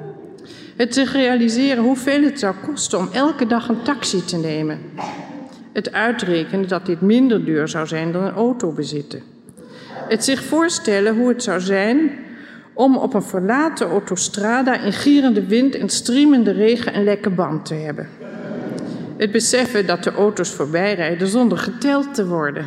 Het 0.76 0.94
zich 0.94 1.12
realiseren 1.12 1.82
hoeveel 1.82 2.22
het 2.22 2.38
zou 2.38 2.54
kosten 2.66 2.98
om 2.98 3.08
elke 3.12 3.46
dag 3.46 3.68
een 3.68 3.82
taxi 3.82 4.24
te 4.24 4.36
nemen. 4.36 4.78
Het 5.72 5.92
uitrekenen 5.92 6.68
dat 6.68 6.86
dit 6.86 7.00
minder 7.00 7.44
duur 7.44 7.68
zou 7.68 7.86
zijn 7.86 8.12
dan 8.12 8.22
een 8.22 8.34
auto 8.34 8.72
bezitten. 8.72 9.22
Het 10.08 10.24
zich 10.24 10.44
voorstellen 10.44 11.16
hoe 11.16 11.28
het 11.28 11.42
zou 11.42 11.60
zijn 11.60 12.10
om 12.72 12.96
op 12.96 13.14
een 13.14 13.22
verlaten 13.22 13.88
autostrada 13.88 14.80
in 14.80 14.92
gierende 14.92 15.46
wind 15.46 15.74
en 15.74 15.88
striemende 15.88 16.50
regen 16.50 16.96
een 16.96 17.04
lekke 17.04 17.30
band 17.30 17.64
te 17.64 17.74
hebben. 17.74 18.08
Het 19.16 19.30
beseffen 19.32 19.87
dat 19.87 20.04
de 20.04 20.12
auto's 20.12 20.50
voorbijrijden 20.50 21.28
zonder 21.28 21.58
geteld 21.58 22.14
te 22.14 22.26
worden. 22.26 22.66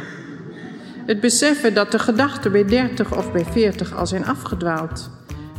Het 1.05 1.19
beseffen 1.19 1.73
dat 1.73 1.91
de 1.91 1.99
gedachten 1.99 2.51
bij 2.51 2.65
30 2.65 3.17
of 3.17 3.31
bij 3.31 3.45
40 3.45 3.95
al 3.95 4.07
zijn 4.07 4.25
afgedwaald. 4.25 5.09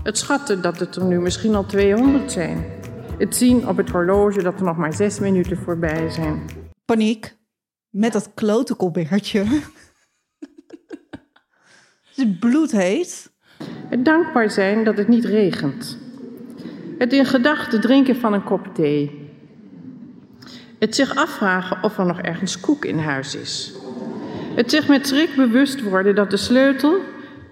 Het 0.02 0.18
schatten 0.18 0.62
dat 0.62 0.78
het 0.78 0.96
er 0.96 1.04
nu 1.04 1.20
misschien 1.20 1.54
al 1.54 1.66
200 1.66 2.32
zijn. 2.32 2.64
Het 3.18 3.36
zien 3.36 3.68
op 3.68 3.76
het 3.76 3.90
horloge 3.90 4.42
dat 4.42 4.58
er 4.58 4.64
nog 4.64 4.76
maar 4.76 4.92
zes 4.92 5.18
minuten 5.18 5.56
voorbij 5.56 6.10
zijn. 6.10 6.42
Paniek. 6.84 7.36
Met 7.90 8.12
dat 8.12 8.30
klote 8.34 8.76
colbertje. 8.76 9.38
het 12.08 12.16
is 12.16 12.38
bloedheet. 12.40 13.32
Het 13.88 14.04
dankbaar 14.04 14.50
zijn 14.50 14.84
dat 14.84 14.96
het 14.96 15.08
niet 15.08 15.24
regent. 15.24 15.98
Het 16.98 17.12
in 17.12 17.26
gedachten 17.26 17.80
drinken 17.80 18.16
van 18.16 18.32
een 18.32 18.44
kop 18.44 18.74
thee. 18.74 19.19
Het 20.80 20.94
zich 20.94 21.16
afvragen 21.16 21.82
of 21.82 21.98
er 21.98 22.06
nog 22.06 22.20
ergens 22.20 22.60
koek 22.60 22.84
in 22.84 22.98
huis 22.98 23.34
is. 23.34 23.72
Het 24.54 24.70
zich 24.70 24.88
met 24.88 25.06
schrik 25.06 25.36
bewust 25.36 25.82
worden 25.82 26.14
dat 26.14 26.30
de 26.30 26.36
sleutel, 26.36 27.00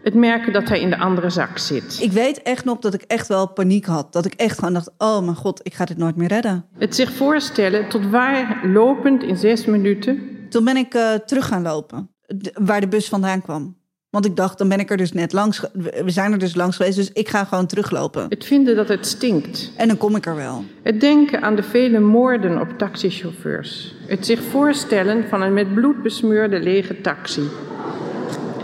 het 0.02 0.14
merken 0.14 0.52
dat 0.52 0.68
hij 0.68 0.80
in 0.80 0.90
de 0.90 0.98
andere 0.98 1.30
zak 1.30 1.58
zit. 1.58 1.98
Ik 2.00 2.12
weet 2.12 2.42
echt 2.42 2.64
nog 2.64 2.78
dat 2.78 2.94
ik 2.94 3.02
echt 3.02 3.28
wel 3.28 3.48
paniek 3.48 3.84
had. 3.84 4.12
Dat 4.12 4.24
ik 4.24 4.34
echt 4.34 4.58
gewoon 4.58 4.74
dacht, 4.74 4.90
oh 4.98 5.20
mijn 5.20 5.36
god, 5.36 5.60
ik 5.62 5.74
ga 5.74 5.84
dit 5.84 5.96
nooit 5.96 6.16
meer 6.16 6.28
redden. 6.28 6.64
Het 6.78 6.94
zich 6.94 7.12
voorstellen 7.12 7.88
tot 7.88 8.10
waar 8.10 8.60
lopend 8.66 9.22
in 9.22 9.36
zes 9.36 9.64
minuten. 9.64 10.20
Toen 10.48 10.64
ben 10.64 10.76
ik 10.76 10.94
uh, 10.94 11.14
terug 11.14 11.46
gaan 11.46 11.62
lopen, 11.62 12.10
waar 12.54 12.80
de 12.80 12.88
bus 12.88 13.08
vandaan 13.08 13.42
kwam. 13.42 13.77
Want 14.10 14.24
ik 14.24 14.36
dacht, 14.36 14.58
dan 14.58 14.68
ben 14.68 14.80
ik 14.80 14.90
er 14.90 14.96
dus 14.96 15.12
net 15.12 15.32
langs. 15.32 15.62
We 15.72 16.10
zijn 16.10 16.32
er 16.32 16.38
dus 16.38 16.54
langs 16.54 16.76
geweest, 16.76 16.96
dus 16.96 17.12
ik 17.12 17.28
ga 17.28 17.44
gewoon 17.44 17.66
teruglopen. 17.66 18.26
Het 18.28 18.44
vinden 18.44 18.76
dat 18.76 18.88
het 18.88 19.06
stinkt. 19.06 19.70
En 19.76 19.88
dan 19.88 19.96
kom 19.96 20.16
ik 20.16 20.26
er 20.26 20.36
wel. 20.36 20.64
Het 20.82 21.00
denken 21.00 21.42
aan 21.42 21.56
de 21.56 21.62
vele 21.62 21.98
moorden 21.98 22.60
op 22.60 22.78
taxichauffeurs. 22.78 23.94
Het 24.06 24.26
zich 24.26 24.42
voorstellen 24.42 25.28
van 25.28 25.42
een 25.42 25.52
met 25.52 25.74
bloed 25.74 26.02
besmeurde 26.02 26.60
lege 26.60 27.00
taxi. 27.00 27.42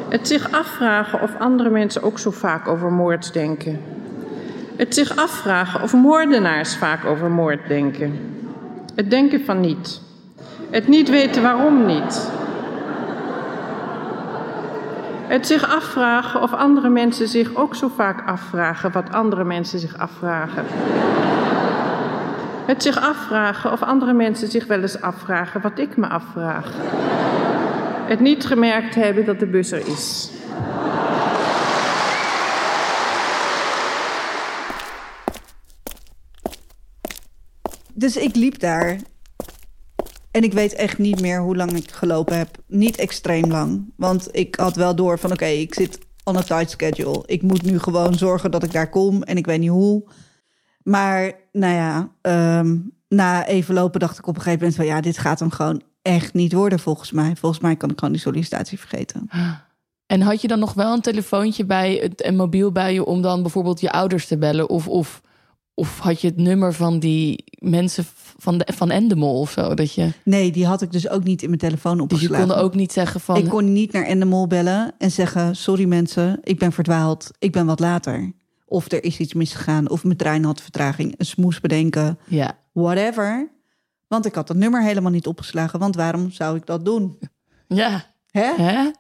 Het 0.09 0.29
zich 0.29 0.53
afvragen 0.53 1.23
of 1.23 1.31
andere 1.39 1.71
mensen 1.71 2.03
ook 2.03 2.19
zo 2.19 2.31
vaak 2.31 2.69
over 2.69 2.93
moord 2.93 3.33
denken. 3.33 3.81
Het 4.77 4.95
zich 4.95 5.17
afvragen 5.17 5.83
of 5.83 5.93
moordenaars 5.93 6.77
vaak 6.77 7.05
over 7.05 7.31
moord 7.31 7.69
denken. 7.69 8.19
Het 8.95 9.11
denken 9.11 9.45
van 9.45 9.61
niet. 9.61 10.01
Het 10.71 10.89
niet 10.89 11.11
weten 11.11 11.43
waarom 11.43 11.87
niet. 11.87 12.31
Het 15.35 15.47
zich 15.47 15.69
afvragen 15.69 16.43
of 16.43 16.53
andere 16.53 16.89
mensen 16.89 17.29
zich 17.29 17.55
ook 17.55 17.75
zo 17.75 17.89
vaak 17.89 18.29
afvragen 18.29 18.93
wat 18.93 19.13
andere 19.13 19.45
mensen 19.45 19.79
zich 19.79 19.99
afvragen. 19.99 20.65
Het 22.67 22.83
zich 22.83 22.99
afvragen 22.99 23.73
of 23.73 23.83
andere 23.83 24.13
mensen 24.13 24.51
zich 24.51 24.67
wel 24.67 24.81
eens 24.81 25.01
afvragen 25.01 25.61
wat 25.61 25.79
ik 25.79 25.97
me 25.97 26.07
afvraag. 26.07 26.73
Het 28.09 28.21
niet 28.21 28.47
gemerkt 28.47 28.95
hebben 28.95 29.25
dat 29.25 29.39
de 29.39 29.47
bus 29.47 29.73
er 29.73 29.87
is. 29.87 30.31
Dus 37.95 38.17
ik 38.17 38.35
liep 38.35 38.59
daar 38.59 38.97
en 40.35 40.43
ik 40.43 40.53
weet 40.53 40.75
echt 40.75 40.99
niet 40.99 41.21
meer 41.21 41.41
hoe 41.41 41.57
lang 41.57 41.73
ik 41.73 41.91
gelopen 41.91 42.37
heb. 42.37 42.59
Niet 42.67 42.97
extreem 42.97 43.51
lang. 43.51 43.93
Want 43.97 44.29
ik 44.33 44.55
had 44.55 44.77
wel 44.77 44.95
door 44.95 45.19
van 45.19 45.33
oké, 45.33 45.45
ik 45.45 45.75
zit 45.75 45.99
on 46.25 46.37
a 46.37 46.43
tight 46.43 46.71
schedule. 46.71 47.23
Ik 47.27 47.43
moet 47.43 47.63
nu 47.63 47.79
gewoon 47.79 48.15
zorgen 48.15 48.51
dat 48.51 48.63
ik 48.63 48.73
daar 48.73 48.91
kom 48.91 49.23
en 49.23 49.37
ik 49.37 49.47
weet 49.47 49.61
niet 49.61 49.71
hoe. 49.71 50.05
Maar 50.83 51.33
nou 51.53 51.75
ja, 51.75 52.11
ehm, 52.21 52.79
na 53.09 53.47
even 53.47 53.75
lopen 53.75 54.01
dacht 54.01 54.19
ik 54.19 54.27
op 54.27 54.35
een 54.37 54.43
gegeven 54.43 54.59
moment 54.59 54.77
van 54.77 54.87
ja, 54.87 55.01
dit 55.01 55.19
gaat 55.19 55.39
hem 55.39 55.51
gewoon 55.51 55.83
echt 56.03 56.35
niet 56.35 56.53
worden 56.53 56.79
volgens 56.79 57.13
mij. 57.13 57.37
Volgens 57.37 57.63
mij 57.63 57.77
kan 57.77 57.91
ik 57.91 57.99
gewoon 57.99 58.15
die 58.15 58.23
sollicitatie 58.23 58.79
vergeten. 58.79 59.29
En 60.07 60.21
had 60.21 60.41
je 60.41 60.49
dan 60.49 60.59
nog 60.59 60.73
wel 60.75 60.93
een 60.93 61.01
telefoontje 61.01 61.65
bij 61.65 62.13
een 62.17 62.37
mobiel 62.37 62.73
bij 62.73 62.93
je 62.93 63.05
om 63.05 63.23
dan 63.23 63.43
bijvoorbeeld 63.43 63.81
je 63.81 63.93
ouders 63.93 64.27
te 64.27 64.39
bellen? 64.39 64.69
Of, 64.69 64.89
of, 64.89 65.21
of 65.75 65.99
had 65.99 66.21
je 66.21 66.27
het 66.27 66.37
nummer 66.37 66.75
van 66.75 66.99
die 66.99 67.45
mensen 67.59 68.05
van, 68.39 68.59
de, 68.59 68.67
van 68.73 68.91
Endemol 68.91 69.41
of 69.41 69.51
zo? 69.51 69.75
Dat 69.75 69.95
je... 69.95 70.13
Nee, 70.25 70.53
die 70.53 70.67
had 70.67 70.83
ik 70.83 70.93
dus 70.93 71.09
ook 71.09 71.25
niet 71.25 71.43
in 71.43 71.49
mijn 71.49 71.61
telefoon 71.61 72.01
opgeslagen. 72.01 72.37
Dus 72.37 72.47
je 72.47 72.53
kon 72.53 72.65
ook 72.65 72.75
niet 72.75 72.93
zeggen 72.93 73.21
van... 73.21 73.37
Ik 73.37 73.49
kon 73.49 73.73
niet 73.73 73.93
naar 73.93 74.05
Endemol 74.05 74.47
bellen 74.47 74.95
en 74.99 75.11
zeggen... 75.11 75.57
sorry 75.57 75.85
mensen, 75.85 76.39
ik 76.43 76.59
ben 76.59 76.73
verdwaald, 76.73 77.31
ik 77.39 77.53
ben 77.53 77.67
wat 77.67 77.81
later. 77.81 78.33
Of 78.67 78.93
er 78.93 79.05
is 79.05 79.19
iets 79.19 79.35
misgegaan, 79.35 79.91
of 79.91 80.05
mijn 80.05 80.17
trein 80.17 80.45
had 80.45 80.61
vertraging. 80.61 81.15
Een 81.17 81.27
smoes 81.27 81.61
bedenken, 81.61 82.19
ja. 82.27 82.59
whatever. 82.73 83.51
Want 84.09 84.27
ik 84.27 84.35
had 84.35 84.47
dat 84.47 84.57
nummer 84.57 84.83
helemaal 84.83 85.11
niet 85.11 85.27
opgeslagen. 85.27 85.79
Want 85.79 85.97
waarom 85.97 86.31
zou 86.31 86.57
ik 86.57 86.67
dat 86.67 86.85
doen? 86.85 87.19
Ja. 87.69 88.05
Hè? 88.31 88.53
Hè? 88.57 88.91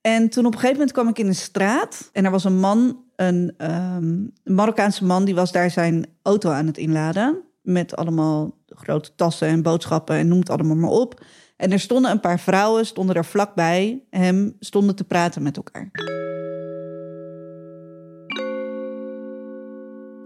En 0.00 0.28
toen 0.30 0.46
op 0.46 0.52
een 0.52 0.58
gegeven 0.58 0.76
moment 0.76 0.92
kwam 0.92 1.08
ik 1.08 1.18
in 1.18 1.26
een 1.26 1.34
straat... 1.34 2.10
en 2.12 2.24
er 2.24 2.30
was 2.30 2.44
een 2.44 2.60
man, 2.60 3.03
een, 3.16 3.54
um, 3.58 4.32
een 4.44 4.54
Marokkaanse 4.54 5.04
man... 5.04 5.24
die 5.24 5.34
was 5.34 5.52
daar 5.52 5.70
zijn 5.70 6.06
auto 6.22 6.50
aan 6.50 6.66
het 6.66 6.78
inladen... 6.78 7.42
met 7.62 7.96
allemaal 7.96 8.58
grote 8.68 9.14
tassen 9.14 9.48
en 9.48 9.62
boodschappen 9.62 10.16
en 10.16 10.28
noem 10.28 10.38
het 10.38 10.50
allemaal 10.50 10.76
maar 10.76 10.90
op. 10.90 11.24
En 11.56 11.72
er 11.72 11.80
stonden 11.80 12.10
een 12.10 12.20
paar 12.20 12.40
vrouwen, 12.40 12.86
stonden 12.86 13.16
er 13.16 13.24
vlakbij 13.24 14.02
hem, 14.10 14.56
stonden 14.58 14.96
te 14.96 15.04
praten 15.04 15.42
met 15.42 15.56
elkaar. 15.56 15.90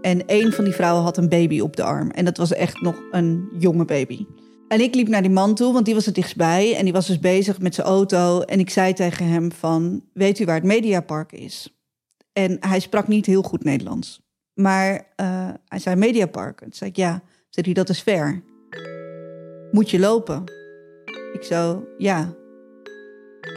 En 0.01 0.23
een 0.25 0.51
van 0.51 0.63
die 0.63 0.73
vrouwen 0.73 1.03
had 1.03 1.17
een 1.17 1.29
baby 1.29 1.59
op 1.59 1.75
de 1.75 1.83
arm. 1.83 2.09
En 2.09 2.25
dat 2.25 2.37
was 2.37 2.53
echt 2.53 2.81
nog 2.81 2.95
een 3.11 3.49
jonge 3.59 3.85
baby. 3.85 4.25
En 4.67 4.81
ik 4.81 4.95
liep 4.95 5.07
naar 5.07 5.21
die 5.21 5.31
man 5.31 5.55
toe, 5.55 5.73
want 5.73 5.85
die 5.85 5.93
was 5.93 6.05
er 6.05 6.13
dichtstbij. 6.13 6.75
En 6.75 6.83
die 6.83 6.93
was 6.93 7.07
dus 7.07 7.19
bezig 7.19 7.59
met 7.59 7.75
zijn 7.75 7.87
auto. 7.87 8.41
En 8.41 8.59
ik 8.59 8.69
zei 8.69 8.93
tegen 8.93 9.27
hem 9.27 9.51
van, 9.51 10.01
weet 10.13 10.39
u 10.39 10.45
waar 10.45 10.55
het 10.55 10.63
Mediapark 10.63 11.31
is? 11.31 11.78
En 12.33 12.57
hij 12.59 12.79
sprak 12.79 13.07
niet 13.07 13.25
heel 13.25 13.41
goed 13.41 13.63
Nederlands. 13.63 14.21
Maar 14.53 14.93
uh, 14.93 15.49
hij 15.65 15.79
zei 15.79 15.95
Mediapark. 15.95 16.61
En 16.61 16.65
toen 16.65 16.75
zei 16.77 16.89
ik, 16.89 16.95
ja. 16.95 17.21
Zei 17.49 17.65
hij, 17.65 17.73
dat 17.73 17.89
is 17.89 18.01
ver. 18.01 18.43
Moet 19.71 19.89
je 19.89 19.99
lopen? 19.99 20.43
Ik 21.33 21.43
zo, 21.43 21.87
ja. 21.97 22.33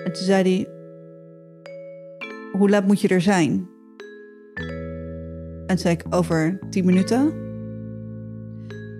En 0.04 0.12
toen 0.12 0.24
zei 0.24 0.42
hij, 0.42 0.68
hoe 2.52 2.70
laat 2.70 2.86
moet 2.86 3.00
je 3.00 3.08
er 3.08 3.20
zijn? 3.20 3.68
En 5.66 5.66
toen 5.66 5.78
zei 5.78 5.94
ik, 5.94 6.04
over 6.10 6.58
tien 6.70 6.84
minuten. 6.84 7.40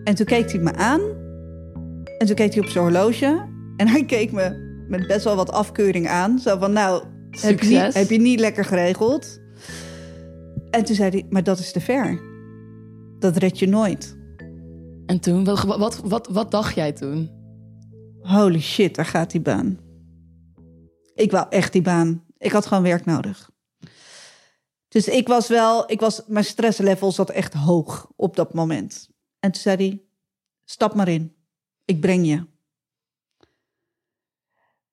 En 0.04 0.14
toen 0.14 0.26
keek 0.26 0.50
hij 0.52 0.60
me 0.60 0.74
aan. 0.74 1.00
En 2.18 2.26
toen 2.26 2.36
keek 2.36 2.54
hij 2.54 2.62
op 2.62 2.68
zijn 2.68 2.84
horloge. 2.84 3.48
En 3.76 3.88
hij 3.88 4.04
keek 4.04 4.32
me 4.32 4.70
met 4.88 5.06
best 5.06 5.24
wel 5.24 5.36
wat 5.36 5.50
afkeuring 5.50 6.08
aan. 6.08 6.38
Zo 6.38 6.58
van, 6.58 6.72
nou, 6.72 7.04
heb 7.30 7.60
je, 7.60 7.68
niet, 7.68 7.94
heb 7.94 8.10
je 8.10 8.20
niet 8.20 8.40
lekker 8.40 8.64
geregeld? 8.64 9.40
En 10.72 10.84
toen 10.84 10.94
zei 10.94 11.10
hij, 11.10 11.26
maar 11.30 11.42
dat 11.42 11.58
is 11.58 11.72
te 11.72 11.80
ver. 11.80 12.20
Dat 13.18 13.36
red 13.36 13.58
je 13.58 13.68
nooit. 13.68 14.16
En 15.06 15.20
toen, 15.20 15.44
wat, 15.44 15.62
wat, 15.62 16.00
wat, 16.04 16.28
wat 16.28 16.50
dacht 16.50 16.74
jij 16.74 16.92
toen? 16.92 17.30
Holy 18.20 18.60
shit, 18.60 18.94
daar 18.94 19.06
gaat 19.06 19.30
die 19.30 19.40
baan. 19.40 19.78
Ik 21.14 21.30
wou 21.30 21.46
echt 21.50 21.72
die 21.72 21.82
baan. 21.82 22.24
Ik 22.38 22.52
had 22.52 22.66
gewoon 22.66 22.82
werk 22.82 23.04
nodig. 23.04 23.50
Dus 24.88 25.08
ik 25.08 25.28
was 25.28 25.48
wel, 25.48 25.90
ik 25.90 26.00
was, 26.00 26.22
mijn 26.26 26.44
stresslevel 26.44 27.12
zat 27.12 27.30
echt 27.30 27.54
hoog 27.54 28.12
op 28.16 28.36
dat 28.36 28.54
moment. 28.54 29.08
En 29.38 29.52
toen 29.52 29.62
zei 29.62 29.76
hij, 29.76 30.02
stap 30.64 30.94
maar 30.94 31.08
in. 31.08 31.34
Ik 31.84 32.00
breng 32.00 32.26
je. 32.26 32.46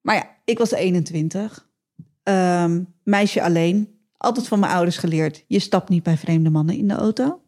Maar 0.01 0.15
ja, 0.15 0.35
ik 0.45 0.57
was 0.57 0.71
21. 0.71 1.69
Um, 2.23 2.93
meisje 3.03 3.43
alleen. 3.43 3.98
Altijd 4.19 4.47
van 4.47 4.59
mijn 4.59 4.71
ouders 4.71 4.97
geleerd. 4.97 5.43
Je 5.47 5.59
stapt 5.59 5.89
niet 5.89 6.03
bij 6.03 6.17
vreemde 6.17 6.49
mannen 6.49 6.75
in 6.75 6.87
de 6.87 6.93
auto. 6.93 7.41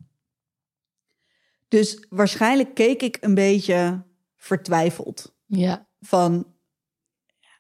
Dus 1.68 2.06
waarschijnlijk 2.10 2.74
keek 2.74 3.02
ik 3.02 3.18
een 3.22 3.34
beetje 3.34 4.04
vertwijfeld. 4.36 5.36
Ja. 5.46 5.88
Van, 6.02 6.46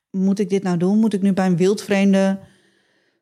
moet 0.09 0.39
ik 0.39 0.49
dit 0.49 0.63
nou 0.63 0.77
doen? 0.77 0.99
Moet 0.99 1.13
ik 1.13 1.21
nu 1.21 1.33
bij 1.33 1.45
een 1.45 1.57
wildvreemde 1.57 2.39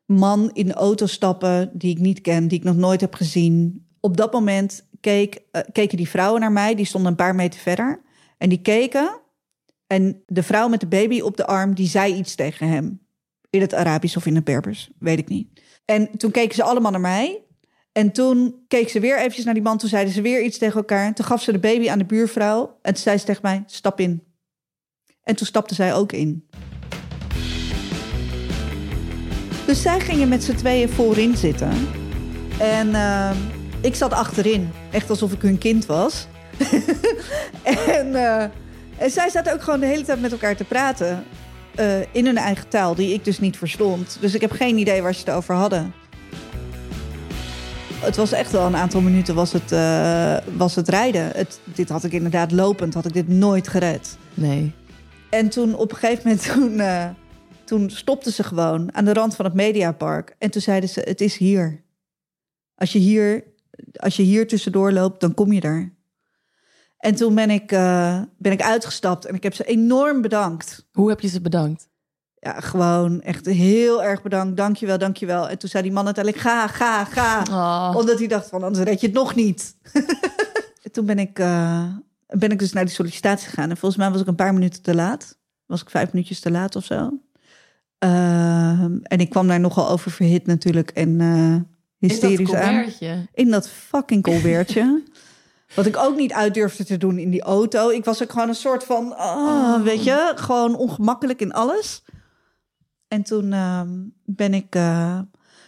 man 0.06 0.50
in 0.52 0.66
de 0.66 0.74
auto 0.74 1.06
stappen 1.06 1.70
die 1.72 1.90
ik 1.90 1.98
niet 1.98 2.20
ken, 2.20 2.48
die 2.48 2.58
ik 2.58 2.64
nog 2.64 2.76
nooit 2.76 3.00
heb 3.00 3.14
gezien? 3.14 3.86
Op 4.00 4.16
dat 4.16 4.32
moment 4.32 4.88
keek, 5.00 5.42
eh, 5.50 5.62
keken 5.72 5.96
die 5.96 6.08
vrouwen 6.08 6.40
naar 6.40 6.52
mij. 6.52 6.74
Die 6.74 6.84
stonden 6.84 7.10
een 7.10 7.16
paar 7.16 7.34
meter 7.34 7.60
verder. 7.60 8.02
En 8.38 8.48
die 8.48 8.60
keken. 8.60 9.20
En 9.86 10.22
de 10.26 10.42
vrouw 10.42 10.68
met 10.68 10.80
de 10.80 10.86
baby 10.86 11.20
op 11.20 11.36
de 11.36 11.46
arm, 11.46 11.74
die 11.74 11.88
zei 11.88 12.14
iets 12.14 12.34
tegen 12.34 12.68
hem. 12.68 13.00
In 13.50 13.60
het 13.60 13.74
Arabisch 13.74 14.16
of 14.16 14.26
in 14.26 14.34
het 14.34 14.44
Berbers, 14.44 14.90
weet 14.98 15.18
ik 15.18 15.28
niet. 15.28 15.62
En 15.84 16.18
toen 16.18 16.30
keken 16.30 16.54
ze 16.54 16.62
allemaal 16.62 16.90
naar 16.90 17.00
mij. 17.00 17.42
En 17.92 18.12
toen 18.12 18.64
keek 18.68 18.88
ze 18.88 19.00
weer 19.00 19.18
eventjes 19.18 19.44
naar 19.44 19.54
die 19.54 19.62
man. 19.62 19.78
Toen 19.78 19.88
zeiden 19.88 20.14
ze 20.14 20.22
weer 20.22 20.42
iets 20.42 20.58
tegen 20.58 20.76
elkaar. 20.76 21.14
Toen 21.14 21.24
gaf 21.24 21.42
ze 21.42 21.52
de 21.52 21.58
baby 21.58 21.90
aan 21.90 21.98
de 21.98 22.04
buurvrouw. 22.04 22.78
En 22.82 22.94
toen 22.94 23.02
zei 23.02 23.18
ze 23.18 23.24
tegen 23.24 23.42
mij, 23.42 23.62
stap 23.66 24.00
in. 24.00 24.22
En 25.22 25.36
toen 25.36 25.46
stapte 25.46 25.74
zij 25.74 25.94
ook 25.94 26.12
in. 26.12 26.48
Dus 29.66 29.82
zij 29.82 30.00
gingen 30.00 30.28
met 30.28 30.44
z'n 30.44 30.54
tweeën 30.54 30.88
voorin 30.88 31.36
zitten. 31.36 31.72
En 32.58 32.94
eh, 32.94 33.30
ik 33.80 33.94
zat 33.94 34.12
achterin. 34.12 34.70
Echt 34.90 35.10
alsof 35.10 35.32
ik 35.32 35.42
hun 35.42 35.58
kind 35.58 35.86
was. 35.86 36.26
en, 37.62 38.14
eh, 38.14 38.42
en 38.98 39.10
zij 39.10 39.28
zaten 39.28 39.52
ook 39.52 39.62
gewoon 39.62 39.80
de 39.80 39.86
hele 39.86 40.04
tijd 40.04 40.20
met 40.20 40.32
elkaar 40.32 40.56
te 40.56 40.64
praten. 40.64 41.24
Eh, 41.80 42.00
in 42.12 42.26
hun 42.26 42.36
eigen 42.36 42.68
taal, 42.68 42.94
die 42.94 43.12
ik 43.12 43.24
dus 43.24 43.40
niet 43.40 43.56
verstond. 43.56 44.16
Dus 44.20 44.34
ik 44.34 44.40
heb 44.40 44.50
geen 44.50 44.78
idee 44.78 45.02
waar 45.02 45.14
ze 45.14 45.20
het 45.20 45.30
over 45.30 45.54
hadden. 45.54 45.92
Het 47.94 48.16
was 48.16 48.32
echt 48.32 48.52
wel 48.52 48.66
een 48.66 48.76
aantal 48.76 49.00
minuten 49.00 49.34
was 49.34 49.52
het, 49.52 49.72
eh, 49.72 50.36
was 50.56 50.74
het 50.74 50.88
rijden. 50.88 51.30
Het, 51.34 51.60
dit 51.64 51.88
had 51.88 52.04
ik 52.04 52.12
inderdaad 52.12 52.52
lopend, 52.52 52.94
had 52.94 53.06
ik 53.06 53.12
dit 53.12 53.28
nooit 53.28 53.68
gered. 53.68 54.16
Nee. 54.34 54.72
En 55.30 55.48
toen 55.48 55.74
op 55.74 55.90
een 55.90 55.96
gegeven 55.96 56.22
moment, 56.24 56.44
toen, 56.52 56.80
eh, 56.80 57.08
toen 57.64 57.90
stopten 57.90 58.32
ze 58.32 58.42
gewoon 58.42 58.94
aan 58.94 59.04
de 59.04 59.12
rand 59.12 59.36
van 59.36 59.44
het 59.44 59.54
Mediapark. 59.54 60.34
En 60.38 60.50
toen 60.50 60.62
zeiden 60.62 60.88
ze, 60.88 61.00
het 61.00 61.20
is 61.20 61.36
hier. 61.36 61.82
Als 62.74 62.92
je 62.92 62.98
hier, 62.98 63.44
als 63.96 64.16
je 64.16 64.22
hier 64.22 64.46
tussendoor 64.48 64.92
loopt, 64.92 65.20
dan 65.20 65.34
kom 65.34 65.52
je 65.52 65.60
er. 65.60 65.92
En 67.00 67.14
toen 67.14 67.34
ben 67.34 67.50
ik, 67.50 67.72
eh, 67.72 68.20
ben 68.38 68.52
ik 68.52 68.62
uitgestapt 68.62 69.24
en 69.24 69.34
ik 69.34 69.42
heb 69.42 69.54
ze 69.54 69.64
enorm 69.64 70.20
bedankt. 70.20 70.86
Hoe 70.92 71.08
heb 71.08 71.20
je 71.20 71.28
ze 71.28 71.40
bedankt? 71.40 71.88
Ja, 72.34 72.60
gewoon 72.60 73.20
echt 73.20 73.46
heel 73.46 74.02
erg 74.02 74.22
bedankt. 74.22 74.56
Dankjewel, 74.56 74.98
dankjewel. 74.98 75.48
En 75.48 75.58
toen 75.58 75.68
zei 75.68 75.82
die 75.82 75.92
man 75.92 76.04
uiteindelijk, 76.04 76.44
ga, 76.44 76.66
ga, 76.66 77.04
ga. 77.04 77.42
Oh. 77.50 77.96
Omdat 77.96 78.18
hij 78.18 78.26
dacht 78.28 78.48
van, 78.48 78.62
anders 78.62 78.84
red 78.84 79.00
je 79.00 79.06
het 79.06 79.16
nog 79.16 79.34
niet. 79.34 79.76
toen 80.92 81.06
ben 81.06 81.18
ik, 81.18 81.38
eh, 81.38 81.84
ben 82.26 82.50
ik 82.50 82.58
dus 82.58 82.72
naar 82.72 82.84
die 82.84 82.94
sollicitatie 82.94 83.48
gegaan. 83.48 83.70
En 83.70 83.76
volgens 83.76 84.00
mij 84.00 84.10
was 84.10 84.20
ik 84.20 84.26
een 84.26 84.34
paar 84.34 84.54
minuten 84.54 84.82
te 84.82 84.94
laat. 84.94 85.38
Was 85.66 85.82
ik 85.82 85.90
vijf 85.90 86.12
minuutjes 86.12 86.40
te 86.40 86.50
laat 86.50 86.76
of 86.76 86.84
zo. 86.84 87.20
Ehm, 87.98 88.98
en 89.02 89.18
ik 89.18 89.30
kwam 89.30 89.48
daar 89.48 89.60
nogal 89.60 89.88
over 89.88 90.10
verhit 90.10 90.46
natuurlijk. 90.46 90.90
En 90.90 91.20
hysterisch 91.98 92.54
aan. 92.54 92.74
Colbertje? 92.74 93.28
In 93.32 93.50
dat 93.50 93.68
fucking 93.68 94.22
colbertje. 94.22 95.02
Wat 95.74 95.86
ik 95.86 95.96
ook 95.96 96.16
niet 96.16 96.32
uit 96.32 96.54
durfde 96.54 96.84
te 96.84 96.96
doen 96.96 97.18
in 97.18 97.30
die 97.30 97.42
auto. 97.42 97.88
Ik 97.88 98.04
was 98.04 98.22
ook 98.22 98.32
gewoon 98.32 98.48
een 98.48 98.54
soort 98.54 98.84
van, 98.84 99.16
ah, 99.16 99.82
weet 99.82 100.04
je, 100.04 100.32
gewoon 100.34 100.76
ongemakkelijk 100.76 101.40
in 101.40 101.52
alles. 101.52 102.02
En 103.08 103.22
toen 103.22 103.52
ehm, 103.52 103.88
ben, 104.24 104.54
ik, 104.54 104.74
eh, 104.74 105.20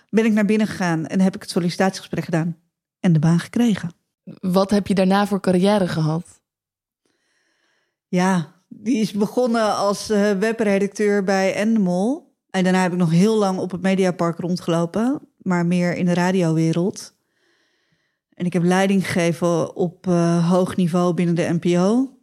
ben 0.09 0.25
ik 0.25 0.33
naar 0.33 0.45
binnen 0.45 0.67
gegaan 0.67 1.07
en 1.07 1.21
heb 1.21 1.35
ik 1.35 1.43
het 1.43 1.51
sollicitatiegesprek 1.51 2.25
gedaan. 2.25 2.57
En 3.01 3.13
de 3.13 3.19
baan 3.19 3.39
gekregen. 3.39 3.91
Wat 4.41 4.71
heb 4.71 4.87
je 4.87 4.95
daarna 4.95 5.27
voor 5.27 5.41
carrière 5.41 5.89
gehad? 5.89 6.41
Ja, 8.09 8.53
die 8.69 8.97
is 8.97 9.13
begonnen 9.13 9.77
als 9.77 10.11
eh, 10.11 10.31
webredacteur 10.31 11.25
bij 11.25 11.55
Endemol. 11.55 12.37
En 12.51 12.65
daarna 12.65 12.83
heb 12.83 12.93
ik 12.93 12.99
nog 12.99 13.11
heel 13.11 13.37
lang 13.37 13.59
op 13.59 13.71
het 13.71 13.83
Mediapark 13.83 14.39
rondgelopen. 14.39 15.21
Maar 15.37 15.67
meer 15.67 15.97
in 15.97 16.07
de 16.07 16.15
radiowereld. 16.15 17.15
En 18.43 18.49
ik 18.49 18.55
heb 18.55 18.63
leiding 18.63 19.07
gegeven 19.07 19.77
op 19.77 20.07
eh, 20.07 20.51
hoog 20.51 20.77
niveau 20.77 21.15
binnen 21.15 21.35
de 21.35 21.59
NPO. 21.61 22.19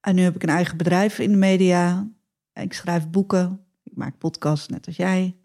En 0.00 0.14
nu 0.14 0.22
heb 0.22 0.34
ik 0.34 0.42
een 0.42 0.48
eigen 0.48 0.76
bedrijf 0.76 1.18
in 1.18 1.30
de 1.30 1.36
media. 1.36 2.08
Ik 2.52 2.72
schrijf 2.72 3.08
boeken. 3.08 3.64
Ik 3.82 3.96
maak 3.96 4.18
podcasts, 4.18 4.68
net 4.68 4.86
als 4.86 4.96
jij. 4.96 5.36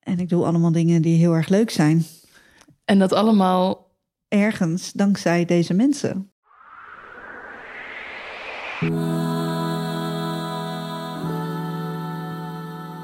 En 0.00 0.18
ik 0.18 0.28
doe 0.28 0.44
allemaal 0.44 0.72
dingen 0.72 1.02
die 1.02 1.18
heel 1.18 1.32
erg 1.32 1.48
leuk 1.48 1.70
zijn. 1.70 2.04
En 2.84 2.98
dat 2.98 3.12
allemaal 3.12 3.90
Ergens 4.28 4.92
dankzij 4.92 5.44
deze 5.44 5.74
mensen. 5.74 6.30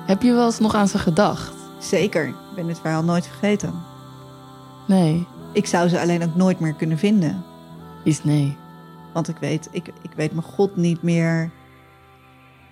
Heb 0.06 0.22
je 0.22 0.32
wel 0.32 0.44
eens 0.44 0.58
nog 0.58 0.74
aan 0.74 0.88
ze 0.88 0.98
gedacht? 0.98 1.54
Zeker, 1.80 2.28
ik 2.28 2.34
ben 2.54 2.66
dit 2.66 2.80
verhaal 2.80 3.04
nooit 3.04 3.26
vergeten. 3.26 3.91
Nee. 4.88 5.26
Ik 5.52 5.66
zou 5.66 5.88
ze 5.88 6.00
alleen 6.00 6.22
ook 6.22 6.34
nooit 6.34 6.60
meer 6.60 6.74
kunnen 6.74 6.98
vinden. 6.98 7.44
Is 8.04 8.24
nee. 8.24 8.56
Want 9.12 9.28
ik 9.28 9.36
weet, 9.36 9.68
ik, 9.72 9.86
ik 10.02 10.10
weet 10.16 10.32
mijn 10.32 10.46
god 10.46 10.76
niet 10.76 11.02
meer. 11.02 11.50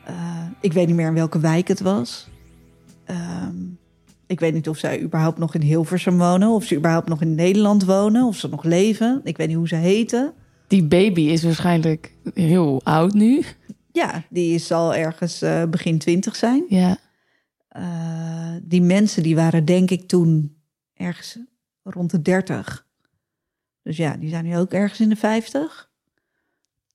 eh, 0.04 0.46
ik 0.60 0.72
weet 0.72 0.86
niet 0.86 0.96
meer 0.96 1.06
in 1.06 1.14
welke 1.14 1.38
wijk 1.38 1.68
het 1.68 1.80
was. 1.80 2.28
Ehm, 3.04 3.54
ik 4.26 4.40
weet 4.40 4.54
niet 4.54 4.68
of 4.68 4.78
zij 4.78 5.00
überhaupt 5.02 5.38
nog 5.38 5.54
in 5.54 5.60
Hilversum 5.60 6.18
wonen. 6.18 6.48
Of 6.48 6.64
ze 6.64 6.76
überhaupt 6.76 7.08
nog 7.08 7.20
in 7.20 7.34
Nederland 7.34 7.84
wonen. 7.84 8.26
Of 8.26 8.36
ze 8.36 8.48
nog 8.48 8.64
leven. 8.64 9.20
Ik 9.24 9.36
weet 9.36 9.48
niet 9.48 9.56
hoe 9.56 9.68
ze 9.68 9.74
heten. 9.76 10.32
Die 10.68 10.84
baby 10.84 11.20
is 11.20 11.42
waarschijnlijk 11.42 12.14
heel 12.34 12.80
oud 12.84 13.12
nu. 13.12 13.42
Ja, 13.92 14.22
die 14.28 14.54
is 14.54 14.72
al 14.72 14.94
ergens 14.94 15.42
eh, 15.42 15.64
begin 15.64 15.98
twintig 15.98 16.36
zijn. 16.36 16.64
Ja. 16.68 16.96
Eh, 17.68 18.54
die 18.62 18.82
mensen 18.82 19.22
die 19.22 19.34
waren 19.34 19.64
denk 19.64 19.90
ik 19.90 20.08
toen 20.08 20.56
ergens 20.94 21.38
rond 21.82 22.10
de 22.10 22.22
30. 22.22 22.86
Dus 23.82 23.96
ja, 23.96 24.16
die 24.16 24.28
zijn 24.28 24.44
nu 24.44 24.56
ook 24.56 24.72
ergens 24.72 25.00
in 25.00 25.08
de 25.08 25.16
50. 25.16 25.90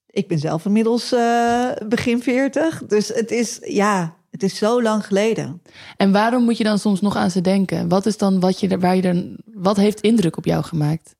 Ik 0.09 0.27
ben 0.27 0.39
zelf 0.39 0.65
inmiddels 0.65 1.11
eh, 1.11 1.71
begin 1.87 2.21
40. 2.21 2.85
Dus 2.85 3.07
het 3.07 3.31
is, 3.31 3.59
ja, 3.61 4.15
het 4.31 4.43
is 4.43 4.57
zo 4.57 4.81
lang 4.81 5.05
geleden. 5.05 5.61
En 5.97 6.11
waarom 6.11 6.43
moet 6.43 6.57
je 6.57 6.63
dan 6.63 6.79
soms 6.79 7.01
nog 7.01 7.15
aan 7.15 7.31
ze 7.31 7.41
denken? 7.41 7.87
Wat 7.87 8.05
is 8.05 8.17
dan 8.17 8.39
wat 8.39 8.59
je 8.59 8.77
waar 8.77 8.95
je 8.95 9.01
dan 9.01 9.37
wat 9.45 9.77
heeft 9.77 10.01
indruk 10.01 10.37
op 10.37 10.45
jou 10.45 10.63
gemaakt? 10.63 11.15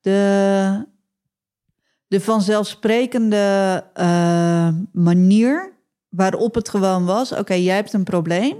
De, 0.00 0.86
de 2.06 2.20
vanzelfsprekende 2.20 3.84
eh, 3.94 4.68
manier 4.92 5.72
waarop 6.08 6.54
het 6.54 6.68
gewoon 6.68 7.04
was: 7.04 7.32
oké, 7.32 7.54
jij 7.54 7.74
hebt 7.74 7.92
een 7.92 8.04
probleem. 8.04 8.56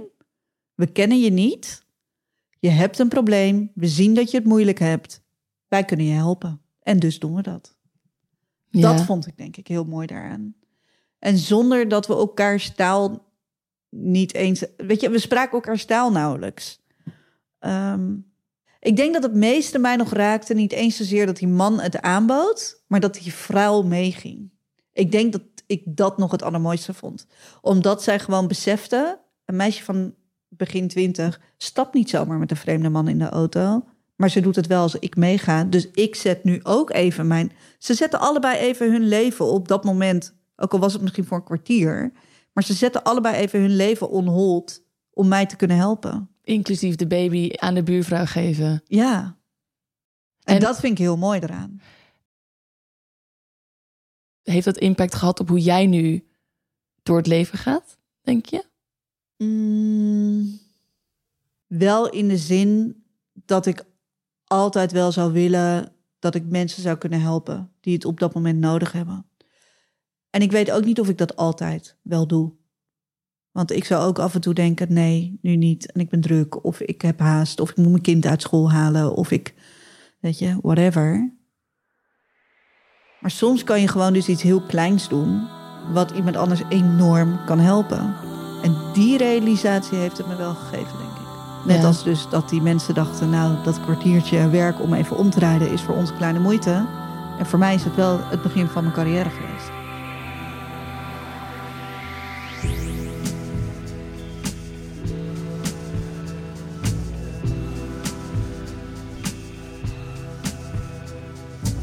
We 0.73 0.87
kennen 0.87 1.19
je 1.19 1.31
niet. 1.31 1.84
Je 2.65 2.71
hebt 2.71 2.99
een 2.99 3.07
probleem. 3.07 3.71
We 3.75 3.87
zien 3.87 4.13
dat 4.13 4.31
je 4.31 4.37
het 4.37 4.45
moeilijk 4.45 4.79
hebt. 4.79 5.23
Wij 5.67 5.83
kunnen 5.83 6.05
je 6.05 6.13
helpen. 6.13 6.61
En 6.81 6.99
dus 6.99 7.19
doen 7.19 7.35
we 7.35 7.41
dat. 7.41 7.77
Dat 8.71 9.01
vond 9.01 9.27
ik 9.27 9.37
denk 9.37 9.57
ik 9.57 9.67
heel 9.67 9.83
mooi 9.83 10.07
daaraan. 10.07 10.55
En 11.19 11.37
zonder 11.37 11.87
dat 11.87 12.07
we 12.07 12.13
elkaars 12.13 12.75
taal 12.75 13.31
niet 13.89 14.33
eens... 14.33 14.65
Weet 14.77 15.01
je, 15.01 15.09
we 15.09 15.19
spraken 15.19 15.51
elkaars 15.51 15.85
taal 15.85 16.11
nauwelijks. 16.11 16.81
Ehm, 17.59 18.13
ik 18.79 18.95
denk 18.95 19.13
dat 19.13 19.23
het 19.23 19.33
meeste 19.33 19.79
mij 19.79 19.95
nog 19.95 20.13
raakte... 20.13 20.53
niet 20.53 20.71
eens 20.71 20.97
zozeer 20.97 21.25
dat 21.25 21.37
die 21.37 21.47
man 21.47 21.79
het 21.79 22.01
aanbood... 22.01 22.83
maar 22.87 22.99
dat 22.99 23.13
die 23.13 23.33
vrouw 23.33 23.81
meeging. 23.81 24.51
Ik 24.91 25.11
denk 25.11 25.31
dat 25.31 25.43
ik 25.65 25.81
dat 25.85 26.17
nog 26.17 26.31
het 26.31 26.43
allermooiste 26.43 26.93
vond. 26.93 27.27
Omdat 27.61 28.03
zij 28.03 28.19
gewoon 28.19 28.47
besefte... 28.47 29.21
een 29.45 29.55
meisje 29.55 29.83
van 29.83 30.13
begin 30.57 30.87
twintig... 30.87 31.41
stapt 31.57 31.93
niet 31.93 32.09
zomaar 32.09 32.37
met 32.37 32.51
een 32.51 32.57
vreemde 32.57 32.89
man 32.89 33.07
in 33.07 33.19
de 33.19 33.29
auto... 33.29 33.85
maar 34.15 34.29
ze 34.29 34.41
doet 34.41 34.55
het 34.55 34.67
wel 34.67 34.81
als 34.81 34.95
ik 34.95 35.15
meega. 35.15 35.63
Dus 35.63 35.91
ik 35.91 36.15
zet 36.15 36.43
nu 36.43 36.59
ook 36.63 36.91
even 36.91 37.27
mijn... 37.27 37.51
Ze 37.77 37.93
zetten 37.93 38.19
allebei 38.19 38.57
even 38.57 38.91
hun 38.91 39.07
leven 39.07 39.45
op 39.45 39.67
dat 39.67 39.83
moment... 39.83 40.35
ook 40.55 40.73
al 40.73 40.79
was 40.79 40.93
het 40.93 41.01
misschien 41.01 41.25
voor 41.25 41.37
een 41.37 41.43
kwartier... 41.43 42.11
maar 42.53 42.63
ze 42.63 42.73
zetten 42.73 43.03
allebei 43.03 43.35
even 43.35 43.61
hun 43.61 43.75
leven 43.75 44.09
on 44.09 44.27
hold... 44.27 44.83
om 45.09 45.27
mij 45.27 45.45
te 45.45 45.55
kunnen 45.55 45.77
helpen. 45.77 46.29
Inclusief 46.43 46.95
de 46.95 47.07
baby 47.07 47.51
aan 47.55 47.73
de 47.73 47.83
buurvrouw 47.83 48.25
geven. 48.25 48.81
Ja. 48.85 49.37
En, 50.43 50.55
En- 50.55 50.59
dat 50.59 50.79
vind 50.79 50.91
ik 50.91 50.97
heel 50.97 51.17
mooi 51.17 51.39
eraan. 51.39 51.81
Heeft 54.41 54.65
dat 54.65 54.77
impact 54.77 55.15
gehad 55.15 55.39
op 55.39 55.49
hoe 55.49 55.59
jij 55.59 55.85
nu 55.85 56.27
door 57.03 57.17
het 57.17 57.27
leven 57.27 57.57
gaat, 57.57 57.97
denk 58.21 58.45
je? 58.45 58.65
Mm, 59.37 60.59
wel 61.67 62.09
in 62.09 62.27
de 62.27 62.37
zin 62.37 63.03
dat 63.33 63.65
ik 63.65 63.85
altijd 64.43 64.91
wel 64.91 65.11
zou 65.11 65.31
willen 65.31 65.91
dat 66.19 66.35
ik 66.35 66.49
mensen 66.49 66.81
zou 66.81 66.97
kunnen 66.97 67.21
helpen 67.21 67.71
die 67.79 67.93
het 67.93 68.05
op 68.05 68.19
dat 68.19 68.33
moment 68.33 68.59
nodig 68.59 68.91
hebben. 68.91 69.25
En 70.29 70.41
ik 70.41 70.51
weet 70.51 70.71
ook 70.71 70.85
niet 70.85 70.99
of 70.99 71.09
ik 71.09 71.17
dat 71.17 71.35
altijd 71.35 71.97
wel 72.01 72.27
doe. 72.27 72.53
Want 73.51 73.71
ik 73.71 73.85
zou 73.85 74.05
ook 74.05 74.19
af 74.19 74.35
en 74.35 74.41
toe 74.41 74.53
denken: 74.53 74.93
nee, 74.93 75.39
nu 75.41 75.55
niet. 75.55 75.91
En 75.91 76.01
ik 76.01 76.09
ben 76.09 76.21
druk. 76.21 76.63
Of 76.63 76.79
ik 76.79 77.01
heb 77.01 77.19
haast. 77.19 77.59
Of 77.59 77.69
ik 77.69 77.77
moet 77.77 77.89
mijn 77.89 78.01
kind 78.01 78.25
uit 78.25 78.41
school 78.41 78.71
halen. 78.71 79.15
Of 79.15 79.31
ik, 79.31 79.53
weet 80.19 80.39
je, 80.39 80.57
whatever. 80.61 81.33
Maar 83.19 83.31
soms 83.31 83.63
kan 83.63 83.81
je 83.81 83.87
gewoon 83.87 84.13
dus 84.13 84.27
iets 84.27 84.41
heel 84.41 84.61
kleins 84.61 85.09
doen. 85.09 85.47
Wat 85.93 86.11
iemand 86.11 86.35
anders 86.35 86.61
enorm 86.69 87.45
kan 87.45 87.59
helpen. 87.59 88.15
En 88.65 88.75
die 88.93 89.17
realisatie 89.17 89.97
heeft 89.97 90.17
het 90.17 90.27
me 90.27 90.35
wel 90.35 90.53
gegeven, 90.55 90.97
denk 90.97 91.09
ik. 91.09 91.65
Net 91.65 91.81
Ja. 91.81 91.87
als 91.87 92.03
dus 92.03 92.29
dat 92.29 92.49
die 92.49 92.61
mensen 92.61 92.93
dachten, 92.93 93.29
nou, 93.29 93.55
dat 93.63 93.79
kwartiertje 93.79 94.49
werk 94.49 94.81
om 94.81 94.93
even 94.93 95.17
om 95.17 95.29
te 95.29 95.39
rijden 95.39 95.71
is 95.71 95.81
voor 95.81 95.95
ons 95.95 96.13
kleine 96.13 96.39
moeite. 96.39 96.85
En 97.39 97.45
voor 97.45 97.59
mij 97.59 97.73
is 97.75 97.83
het 97.83 97.95
wel 97.95 98.19
het 98.23 98.41
begin 98.41 98.67
van 98.67 98.83
mijn 98.83 98.95
carrière 98.95 99.29
geweest. 99.29 99.69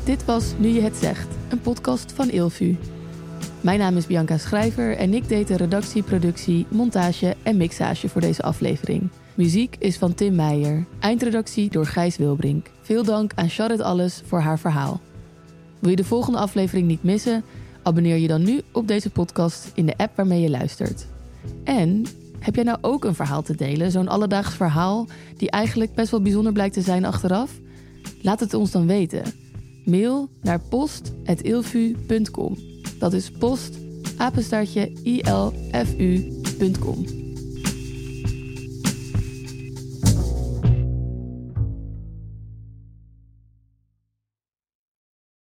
Dit 0.05 0.25
was 0.25 0.45
Nu 0.59 0.69
je 0.69 0.81
het 0.81 0.97
zegt, 0.97 1.29
een 1.49 1.61
podcast 1.61 2.13
van 2.13 2.31
Ilvu. 2.31 2.79
Mijn 3.63 3.79
naam 3.79 3.97
is 3.97 4.07
Bianca 4.07 4.39
Schrijver 4.39 4.97
en 4.97 5.15
ik 5.15 5.29
deed 5.29 5.49
de 5.49 5.57
redactie, 5.57 6.03
productie, 6.03 6.67
montage 6.69 7.37
en 7.43 7.57
mixage 7.57 8.09
voor 8.09 8.21
deze 8.21 8.43
aflevering. 8.43 9.09
Muziek 9.35 9.77
is 9.79 9.99
van 9.99 10.15
Tim 10.15 10.35
Meijer, 10.35 10.87
eindredactie 10.99 11.71
door 11.71 11.87
Gijs 11.87 12.17
Wilbrink. 12.17 12.71
Veel 12.81 13.05
dank 13.05 13.33
aan 13.35 13.49
Charlotte 13.49 13.85
Alles 13.85 14.23
voor 14.25 14.41
haar 14.41 14.59
verhaal. 14.59 15.01
Wil 15.79 15.91
je 15.91 15.97
de 15.97 16.05
volgende 16.05 16.39
aflevering 16.39 16.87
niet 16.87 17.03
missen? 17.03 17.45
Abonneer 17.83 18.17
je 18.17 18.29
dan 18.29 18.43
nu 18.43 18.61
op 18.73 18.89
deze 18.89 19.11
podcast 19.11 19.71
in 19.75 19.87
de 19.87 19.97
app 19.97 20.17
waarmee 20.17 20.41
je 20.41 20.51
luistert. 20.51 21.07
En 21.65 22.07
heb 22.39 22.55
jij 22.55 22.65
nou 22.65 22.79
ook 22.81 23.05
een 23.05 23.15
verhaal 23.15 23.43
te 23.43 23.57
delen, 23.57 23.91
zo'n 23.91 24.09
alledaags 24.09 24.55
verhaal 24.55 25.07
die 25.37 25.51
eigenlijk 25.51 25.95
best 25.95 26.11
wel 26.11 26.23
bijzonder 26.23 26.53
blijkt 26.53 26.75
te 26.75 26.81
zijn 26.81 27.05
achteraf? 27.05 27.61
Laat 28.23 28.41
het 28.41 28.55
ons 28.55 28.71
dan 28.71 28.87
weten. 28.87 29.23
Mail 29.85 30.29
naar 30.41 30.61
post.ilfu.com. 30.61 32.72
Dat 33.03 33.13
is 33.13 33.31
post, 33.31 33.79
apenstaartje, 34.17 34.93
ilfu.com. 35.03 35.31